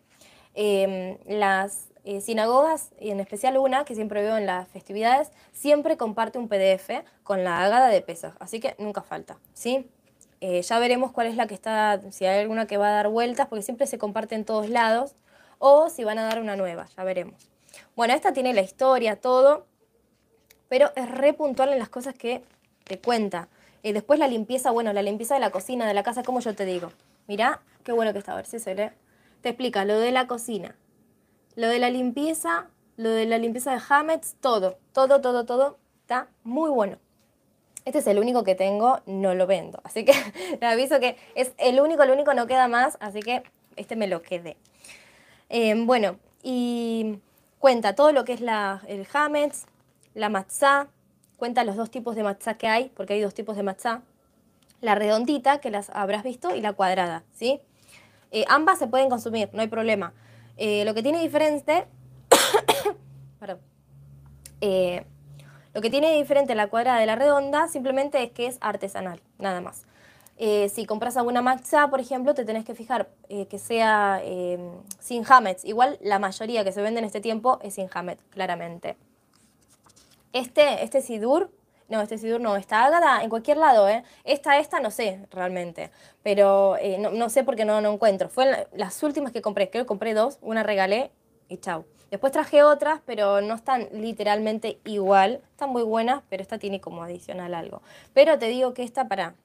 las 1.25 1.89
eh, 2.06 2.22
sinagogas, 2.22 2.92
y 3.00 3.10
en 3.10 3.20
especial 3.20 3.58
una 3.58 3.84
que 3.84 3.96
siempre 3.96 4.22
veo 4.22 4.38
en 4.38 4.46
las 4.46 4.68
festividades, 4.70 5.32
siempre 5.52 5.98
comparte 5.98 6.40
un 6.40 6.48
PDF 6.48 7.04
con 7.24 7.44
la 7.44 7.64
agada 7.64 7.90
de 7.90 8.02
pesos, 8.02 8.34
así 8.40 8.60
que 8.60 8.76
nunca 8.80 9.02
falta, 9.02 9.38
¿sí? 9.54 9.90
ya 10.62 10.78
veremos 10.78 11.12
cuál 11.12 11.26
es 11.26 11.36
la 11.36 11.48
que 11.48 11.56
está, 11.56 12.00
si 12.12 12.24
hay 12.28 12.40
alguna 12.40 12.68
que 12.68 12.78
va 12.78 12.90
a 12.90 12.92
dar 12.92 13.10
vueltas, 13.10 13.48
porque 13.48 13.64
siempre 13.64 13.88
se 13.88 13.98
comparte 13.98 14.36
en 14.36 14.46
todos 14.46 14.70
lados, 14.70 15.16
o 15.58 15.90
si 15.90 16.04
van 16.04 16.20
a 16.20 16.24
dar 16.24 16.40
una 16.40 16.56
nueva, 16.56 16.88
ya 16.96 17.04
veremos. 17.04 17.50
Bueno, 17.96 18.14
esta 18.14 18.34
tiene 18.34 18.54
la 18.54 18.62
historia, 18.62 19.16
todo, 19.16 19.66
pero 20.70 20.92
es 20.96 21.10
re 21.10 21.34
puntual 21.34 21.74
en 21.74 21.80
las 21.80 21.90
cosas 21.90 22.14
que 22.14 22.44
te 22.84 23.00
cuenta. 23.00 23.48
Y 23.84 23.94
después 23.94 24.20
la 24.20 24.28
limpieza, 24.28 24.72
bueno, 24.72 24.94
la 24.94 25.02
limpieza 25.02 25.36
de 25.36 25.40
la 25.40 25.52
cocina, 25.52 25.88
de 25.88 25.94
la 25.94 26.04
casa, 26.04 26.24
como 26.24 26.40
yo 26.40 26.56
te 26.56 26.66
digo. 26.66 26.92
Mirá, 27.28 27.62
qué 27.84 27.92
bueno 27.92 28.14
que 28.14 28.20
está, 28.20 28.34
a 28.34 28.36
ver 28.36 28.46
si 28.46 28.60
se 28.60 28.74
ve. 28.74 28.92
Te 29.42 29.50
explica 29.50 29.86
lo 29.86 30.00
de 30.00 30.12
la 30.12 30.28
cocina, 30.28 30.76
lo 31.56 31.68
de 31.68 31.80
la 31.80 31.90
limpieza, 31.90 32.68
lo 32.98 33.10
de 33.10 33.26
la 33.26 33.38
limpieza 33.38 33.72
de 33.72 33.82
Hametz, 33.88 34.36
todo, 34.42 34.78
todo, 34.94 35.22
todo, 35.22 35.46
todo. 35.46 35.78
Está 36.02 36.28
muy 36.44 36.70
bueno. 36.70 36.98
Este 37.86 38.00
es 38.00 38.08
el 38.08 38.20
único 38.20 38.44
que 38.44 38.56
tengo, 38.56 39.00
no 39.06 39.36
lo 39.36 39.48
vendo. 39.48 39.80
Así 39.84 40.06
que 40.06 40.14
te 40.60 40.66
aviso 40.66 41.00
que 41.00 41.18
es 41.36 41.54
el 41.58 41.80
único, 41.80 42.04
el 42.04 42.12
único, 42.12 42.34
no 42.34 42.48
queda 42.48 42.68
más, 42.68 42.98
así 43.00 43.20
que 43.20 43.44
este 43.76 43.96
me 43.96 44.08
lo 44.08 44.22
quedé. 44.22 44.58
Eh, 45.50 45.76
bueno, 45.86 46.18
y 46.42 47.20
cuenta 47.60 47.96
todo 47.96 48.12
lo 48.12 48.26
que 48.26 48.34
es 48.34 48.42
el 48.42 49.08
Hametz, 49.14 49.66
la 50.14 50.30
matzá, 50.30 50.88
cuenta 51.38 51.64
los 51.64 51.76
dos 51.76 51.92
tipos 51.92 52.16
de 52.16 52.24
matzá 52.24 52.56
que 52.56 52.68
hay, 52.68 52.92
porque 52.96 53.14
hay 53.14 53.22
dos 53.22 53.34
tipos 53.34 53.56
de 53.56 53.64
matzá. 53.64 54.02
La 54.82 54.96
redondita, 54.96 55.60
que 55.60 55.72
las 55.72 55.90
habrás 55.92 56.24
visto, 56.24 56.56
y 56.56 56.62
la 56.62 56.74
cuadrada, 56.74 57.24
¿sí? 57.34 57.62
Eh, 58.32 58.46
ambas 58.48 58.80
se 58.80 58.88
pueden 58.88 59.10
consumir, 59.10 59.50
no 59.54 59.62
hay 59.62 59.68
problema. 59.68 60.14
Eh, 60.58 60.86
lo 60.86 60.94
que 60.94 61.04
tiene 61.04 61.22
diferente... 61.22 61.88
Eh, 64.62 65.06
lo 65.74 65.82
que 65.82 65.92
tiene 65.92 66.14
diferente 66.14 66.56
la 66.56 66.68
cuadrada 66.68 67.00
de 67.00 67.06
la 67.06 67.16
redonda 67.16 67.68
simplemente 67.68 68.24
es 68.24 68.32
que 68.32 68.48
es 68.48 68.58
artesanal, 68.62 69.22
nada 69.38 69.62
más. 69.62 69.86
si 70.38 70.86
compras 70.88 71.18
alguna 71.18 71.44
matzá, 71.44 71.90
por 71.90 72.00
ejemplo, 72.00 72.34
te 72.34 72.46
tenés 72.46 72.66
que 72.66 72.74
fijar 72.74 73.10
que 73.28 73.60
sea 73.60 74.24
sin 75.00 75.24
hametz. 75.30 75.66
Igual 75.66 76.00
la 76.02 76.18
mayoría 76.18 76.64
que 76.64 76.72
se 76.72 76.82
vende 76.82 77.00
en 77.00 77.06
este 77.06 77.22
tiempo 77.22 77.60
es 77.62 77.76
sin 77.76 77.90
hametz, 77.94 78.24
claramente. 78.32 78.98
Este, 80.34 80.84
este 80.84 81.02
Sidur, 81.02 81.52
no, 81.88 82.01
este 82.01 82.18
Sidur 82.18 82.42
no, 82.42 82.56
está 82.56 82.86
Ágada 82.86 83.24
en 83.24 83.30
cualquier 83.30 83.58
lado, 83.58 83.88
¿eh? 83.88 84.04
Esta, 84.24 84.58
esta 84.58 84.80
no 84.80 84.92
sé 84.92 85.25
realmente, 85.32 85.92
pero 86.24 86.77
eh, 86.77 86.98
no, 86.98 87.29
sé 87.29 87.44
porque 87.44 87.66
no, 87.66 87.81
no 87.81 87.94
encuentro. 87.94 88.29
Fue 88.29 88.68
las 88.74 89.03
últimas 89.03 89.31
que 89.31 89.42
compré, 89.42 89.70
creo 89.70 89.83
que 89.83 89.88
compré 89.88 90.14
dos, 90.14 90.40
una 90.42 90.64
regalé 90.64 91.12
y 91.48 91.57
chau. 91.57 91.86
Después 92.10 92.31
traje 92.31 92.64
otras, 92.64 93.01
pero 93.05 93.42
no 93.42 93.55
están 93.55 93.88
literalmente 93.92 94.79
igual. 94.86 95.42
Están 95.51 95.70
muy 95.70 95.83
buenas, 95.83 96.24
pero 96.29 96.42
esta 96.42 96.57
tiene 96.57 96.79
como 96.79 97.03
adicional 97.03 97.53
algo. 97.53 97.81
Pero 98.14 98.40
te 98.40 98.48
digo 98.48 98.74
que 98.74 98.83
esta, 98.83 99.07
para. 99.07 99.36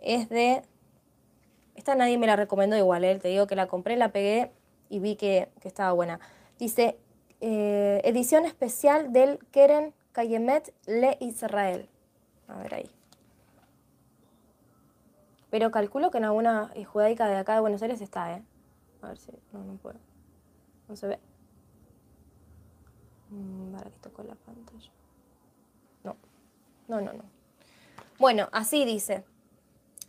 Es 0.00 0.28
de. 0.28 0.62
Esta 1.74 1.94
nadie 1.94 2.18
me 2.18 2.26
la 2.26 2.36
recomendó 2.36 2.76
igual, 2.76 3.04
¿eh? 3.04 3.18
Te 3.18 3.28
digo 3.28 3.46
que 3.46 3.56
la 3.56 3.66
compré, 3.66 3.96
la 3.96 4.10
pegué 4.10 4.50
y 4.88 4.98
vi 4.98 5.16
que, 5.16 5.48
que 5.60 5.68
estaba 5.68 5.92
buena. 5.92 6.20
Dice 6.58 6.96
eh, 7.40 8.00
edición 8.04 8.46
especial 8.46 9.12
del 9.12 9.38
Keren 9.50 9.92
Kayemet 10.16 10.72
Le 10.86 11.18
Israel. 11.20 11.90
A 12.48 12.56
ver 12.56 12.74
ahí. 12.74 12.90
Pero 15.50 15.70
calculo 15.70 16.10
que 16.10 16.16
en 16.16 16.24
alguna 16.24 16.70
eh, 16.74 16.84
judaica 16.84 17.28
de 17.28 17.36
acá 17.36 17.52
de 17.52 17.60
Buenos 17.60 17.82
Aires 17.82 18.00
está, 18.00 18.32
¿eh? 18.32 18.42
A 19.02 19.08
ver 19.08 19.18
si. 19.18 19.30
No, 19.52 19.62
no 19.62 19.74
puedo. 19.74 19.98
No 20.88 20.96
se 20.96 21.06
ve. 21.06 21.18
Mm, 23.28 23.72
para 23.72 23.90
que 23.90 23.98
toco 23.98 24.22
la 24.22 24.36
pantalla. 24.36 24.90
No. 26.02 26.16
No, 26.88 27.02
no, 27.02 27.12
no. 27.12 27.24
Bueno, 28.18 28.48
así 28.52 28.86
dice. 28.86 29.22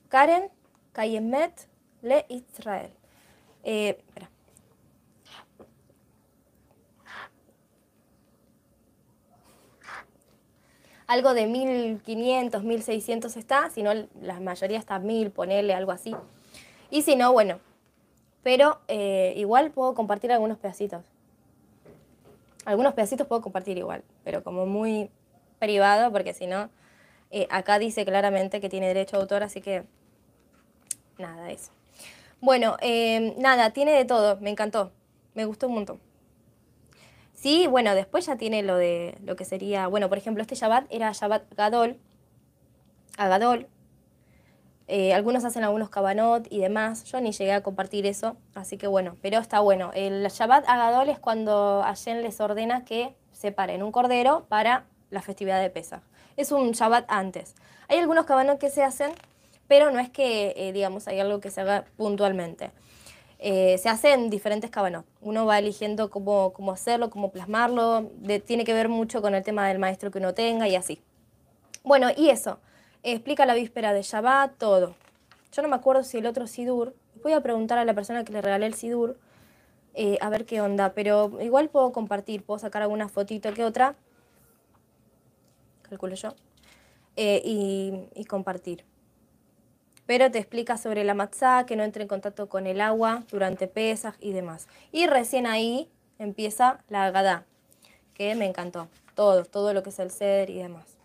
Karen 0.08 0.50
Kayemet 0.94 1.68
Le 2.02 2.26
Israel. 2.30 2.94
Eh, 3.64 4.02
espera. 4.08 4.30
Algo 11.08 11.34
de 11.34 11.48
1500, 11.48 12.64
1600 12.64 13.38
está, 13.38 13.70
si 13.70 13.82
no 13.82 13.92
la 14.22 14.40
mayoría 14.40 14.78
está 14.78 15.00
1000, 15.00 15.32
ponerle 15.32 15.74
algo 15.74 15.92
así. 15.92 16.14
Y 16.90 17.02
si 17.02 17.16
no, 17.16 17.32
bueno, 17.32 17.60
pero 18.44 18.80
eh, 18.88 19.34
igual 19.38 19.72
puedo 19.72 19.94
compartir 19.94 20.32
algunos 20.32 20.58
pedacitos. 20.58 21.04
Algunos 22.66 22.94
pedacitos 22.94 23.26
puedo 23.26 23.42
compartir 23.42 23.78
igual, 23.78 24.04
pero 24.26 24.44
como 24.44 24.66
muy 24.66 25.10
privado, 25.60 26.12
porque 26.12 26.34
si 26.34 26.48
no, 26.48 26.70
eh, 27.32 27.48
acá 27.50 27.80
dice 27.80 28.06
claramente 28.06 28.60
que 28.60 28.70
tiene 28.70 28.88
derecho 28.88 29.16
a 29.16 29.22
autor, 29.22 29.44
así 29.44 29.62
que 29.62 29.84
nada, 31.18 31.52
eso. 31.52 31.72
Bueno, 32.42 32.76
eh, 32.82 33.34
nada, 33.38 33.72
tiene 33.72 33.94
de 33.94 34.04
todo, 34.04 34.38
me 34.42 34.50
encantó, 34.50 34.92
me 35.34 35.46
gustó 35.46 35.68
un 35.68 35.76
montón. 35.76 36.07
Sí, 37.38 37.68
bueno, 37.68 37.94
después 37.94 38.26
ya 38.26 38.36
tiene 38.36 38.64
lo 38.64 38.76
de 38.78 39.16
lo 39.24 39.36
que 39.36 39.46
sería, 39.46 39.86
bueno, 39.86 40.10
por 40.10 40.18
ejemplo, 40.18 40.42
este 40.42 40.56
Shabbat 40.56 40.88
era 40.90 41.12
Shabbat 41.12 41.44
Gadol, 41.56 42.00
Agadol. 43.16 43.68
Eh, 44.88 45.14
algunos 45.14 45.46
hacen 45.46 45.64
algunos 45.64 45.92
cabanot 45.92 46.48
y 46.50 46.60
demás. 46.60 47.04
Yo 47.04 47.22
ni 47.22 47.32
llegué 47.32 47.54
a 47.54 47.62
compartir 47.62 48.08
eso, 48.08 48.38
así 48.56 48.78
que 48.78 48.88
bueno, 48.88 49.18
pero 49.22 49.38
está 49.38 49.60
bueno. 49.60 49.92
El 49.94 50.28
Shabbat 50.28 50.68
Agadol 50.68 51.10
es 51.10 51.20
cuando 51.20 51.84
Allen 51.84 52.24
les 52.24 52.42
ordena 52.42 52.84
que 52.86 53.16
separen 53.34 53.84
un 53.84 53.92
cordero 53.92 54.48
para 54.50 54.86
la 55.12 55.22
festividad 55.22 55.62
de 55.62 55.70
Pesach. 55.70 56.02
Es 56.38 56.52
un 56.52 56.72
Shabbat 56.72 57.06
antes. 57.08 57.54
Hay 57.88 58.00
algunos 58.00 58.26
cabanot 58.26 58.58
que 58.58 58.72
se 58.72 58.84
hacen, 58.84 59.12
pero 59.68 59.92
no 59.92 60.00
es 60.00 60.10
que, 60.10 60.56
eh, 60.58 60.74
digamos, 60.74 61.08
hay 61.08 61.20
algo 61.20 61.40
que 61.40 61.52
se 61.52 61.62
haga 61.62 61.86
puntualmente. 61.98 62.72
Eh, 63.40 63.78
se 63.78 63.90
hace 63.90 64.14
en 64.14 64.30
diferentes 64.30 64.70
cabanos. 64.70 65.06
Uno 65.22 65.46
va 65.46 65.60
eligiendo 65.60 66.10
cómo, 66.10 66.54
cómo 66.54 66.72
hacerlo, 66.72 67.10
cómo 67.10 67.32
plasmarlo, 67.32 68.10
tiene 68.46 68.64
que 68.64 68.74
ver 68.74 68.90
mucho 68.90 69.22
con 69.22 69.36
el 69.36 69.44
tema 69.44 69.68
del 69.68 69.80
maestro 69.80 70.10
que 70.12 70.20
uno 70.20 70.34
tenga 70.34 70.68
y 70.68 70.76
así. 70.76 71.02
Bueno, 71.84 72.10
y 72.16 72.30
eso, 72.30 72.60
explica 73.04 73.46
la 73.46 73.54
víspera 73.54 73.94
de 73.94 74.02
Shabbat, 74.02 74.58
todo. 74.58 74.96
Yo 75.52 75.62
no 75.62 75.68
me 75.68 75.76
acuerdo 75.76 76.04
si 76.04 76.18
el 76.18 76.26
otro 76.26 76.48
Sidur, 76.48 76.96
voy 77.24 77.34
a 77.34 77.42
preguntar 77.42 77.78
a 77.78 77.86
la 77.86 77.94
persona 77.94 78.24
que 78.24 78.34
le 78.34 78.42
regalé 78.42 78.66
el 78.66 78.74
Sidur, 78.74 79.18
eh, 79.94 80.18
a 80.22 80.30
ver 80.30 80.46
qué 80.46 80.62
onda, 80.62 80.94
pero 80.94 81.40
igual 81.42 81.70
puedo 81.70 81.92
compartir, 81.92 82.44
puedo 82.44 82.60
sacar 82.60 82.82
alguna 82.82 83.08
fotito 83.08 83.54
que 83.54 83.64
otra, 83.64 83.96
calculo 85.84 86.16
yo, 86.16 86.36
eh, 87.16 87.42
y 87.44 88.26
compartir 88.26 88.84
pero 90.08 90.32
te 90.32 90.40
explica 90.40 90.78
sobre 90.78 91.04
la 91.04 91.14
matzá, 91.14 91.66
que 91.68 91.76
no 91.76 91.84
entre 91.84 92.04
en 92.04 92.08
contacto 92.08 92.48
con 92.48 92.66
el 92.66 92.82
agua 92.82 93.24
durante 93.30 93.68
pesas 93.68 94.16
y 94.20 94.32
demás. 94.32 94.68
Y 94.92 95.06
recién 95.06 95.46
ahí 95.46 95.92
empieza 96.18 96.80
la 96.90 97.06
agadá, 97.06 97.46
que 98.14 98.34
me 98.34 98.46
encantó, 98.46 98.88
todo, 99.14 99.44
todo 99.44 99.74
lo 99.74 99.84
que 99.84 99.90
es 99.90 100.00
el 100.00 100.10
ser 100.10 100.50
y 100.50 100.58
demás. 100.58 100.98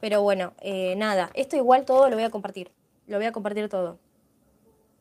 Pero 0.00 0.22
bueno, 0.22 0.52
eh, 0.60 0.94
nada, 0.96 1.30
esto 1.34 1.56
igual 1.56 1.84
todo 1.84 2.10
lo 2.10 2.16
voy 2.16 2.24
a 2.24 2.30
compartir, 2.30 2.72
lo 3.06 3.16
voy 3.16 3.26
a 3.26 3.32
compartir 3.32 3.68
todo. 3.68 3.98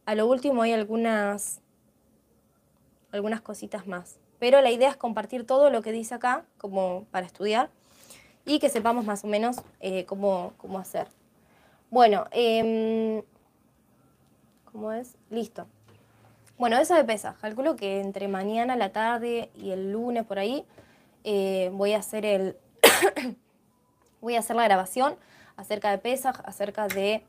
A 0.05 0.13
lo 0.13 0.27
último 0.27 0.61
hay 0.61 0.73
algunas, 0.73 1.61
algunas 3.11 3.41
cositas 3.41 3.87
más, 3.87 4.17
pero 4.37 4.61
la 4.61 4.69
idea 4.69 4.89
es 4.89 4.97
compartir 4.97 5.47
todo 5.47 5.71
lo 5.71 5.81
que 5.81 5.91
dice 5.91 6.13
acá, 6.13 6.45
como 6.59 7.05
para 7.11 7.25
estudiar, 7.25 7.71
y 8.45 8.59
que 8.59 8.69
sepamos 8.69 9.05
más 9.05 9.23
o 9.23 9.27
menos 9.27 9.57
eh, 9.79 10.05
cómo, 10.05 10.53
cómo 10.57 10.77
hacer. 10.77 11.07
Bueno, 11.91 12.25
eh, 12.31 13.23
¿cómo 14.71 14.91
es? 14.91 15.15
Listo. 15.31 15.65
Bueno, 16.59 16.77
eso 16.77 16.93
de 16.93 17.03
pesa. 17.03 17.35
Calculo 17.41 17.75
que 17.75 17.99
entre 17.99 18.27
mañana, 18.27 18.75
la 18.75 18.91
tarde 18.91 19.49
y 19.55 19.71
el 19.71 19.91
lunes 19.91 20.23
por 20.25 20.37
ahí 20.37 20.65
eh, 21.23 21.71
voy 21.73 21.93
a 21.93 21.97
hacer 21.97 22.25
el, 22.25 22.57
voy 24.21 24.35
a 24.35 24.39
hacer 24.39 24.55
la 24.55 24.65
grabación 24.65 25.15
acerca 25.57 25.89
de 25.89 25.97
Pesaj, 25.97 26.41
acerca 26.45 26.87
de 26.87 27.23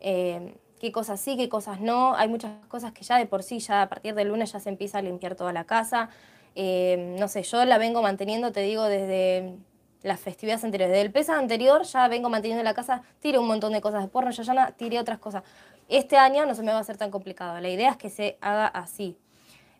eh, 0.00 0.54
qué 0.80 0.92
cosas 0.92 1.18
sí, 1.18 1.38
qué 1.38 1.48
cosas 1.48 1.80
no. 1.80 2.14
Hay 2.14 2.28
muchas 2.28 2.52
cosas 2.68 2.92
que 2.92 3.04
ya 3.04 3.16
de 3.16 3.24
por 3.24 3.42
sí, 3.42 3.58
ya 3.58 3.80
a 3.80 3.88
partir 3.88 4.14
del 4.14 4.28
lunes 4.28 4.52
ya 4.52 4.60
se 4.60 4.68
empieza 4.68 4.98
a 4.98 5.02
limpiar 5.02 5.34
toda 5.34 5.54
la 5.54 5.64
casa. 5.64 6.10
Eh, 6.56 7.16
no 7.18 7.28
sé, 7.28 7.42
yo 7.42 7.64
la 7.64 7.78
vengo 7.78 8.02
manteniendo, 8.02 8.52
te 8.52 8.60
digo, 8.60 8.84
desde 8.84 9.54
las 10.04 10.20
festividades 10.20 10.62
anteriores. 10.62 10.92
Desde 10.92 11.06
el 11.06 11.10
Pesaj 11.10 11.38
anterior 11.38 11.82
ya 11.82 12.06
vengo 12.06 12.28
manteniendo 12.28 12.62
la 12.62 12.74
casa, 12.74 13.02
tiré 13.20 13.38
un 13.38 13.48
montón 13.48 13.72
de 13.72 13.80
cosas 13.80 14.02
de 14.02 14.08
porno, 14.08 14.30
ya 14.30 14.70
tiré 14.72 15.00
otras 15.00 15.18
cosas. 15.18 15.42
Este 15.88 16.16
año 16.16 16.46
no 16.46 16.54
se 16.54 16.62
me 16.62 16.70
va 16.70 16.78
a 16.78 16.80
hacer 16.82 16.96
tan 16.96 17.10
complicado. 17.10 17.58
La 17.60 17.68
idea 17.68 17.90
es 17.90 17.96
que 17.96 18.10
se 18.10 18.38
haga 18.40 18.66
así. 18.66 19.16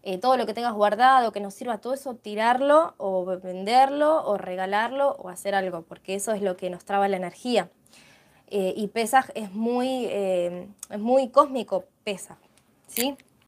Eh, 0.02 0.18
todo 0.18 0.36
lo 0.36 0.44
que 0.46 0.52
tengas 0.52 0.72
guardado, 0.74 1.32
que 1.32 1.40
nos 1.40 1.54
sirva, 1.54 1.78
todo 1.78 1.94
eso, 1.94 2.14
tirarlo 2.14 2.94
o 2.96 3.24
venderlo 3.24 4.24
o 4.26 4.36
regalarlo 4.36 5.12
o 5.18 5.28
hacer 5.28 5.54
algo, 5.54 5.82
porque 5.82 6.14
eso 6.14 6.32
es 6.32 6.42
lo 6.42 6.56
que 6.56 6.68
nos 6.68 6.84
traba 6.84 7.08
la 7.08 7.16
energía. 7.16 7.70
Eh, 8.48 8.74
y 8.76 8.88
Pesaj 8.88 9.30
es 9.34 9.52
muy, 9.52 10.06
eh, 10.10 10.68
es 10.90 10.98
muy 10.98 11.28
cósmico, 11.28 11.84
Pesaj, 12.02 12.36
¿sí? 12.86 13.16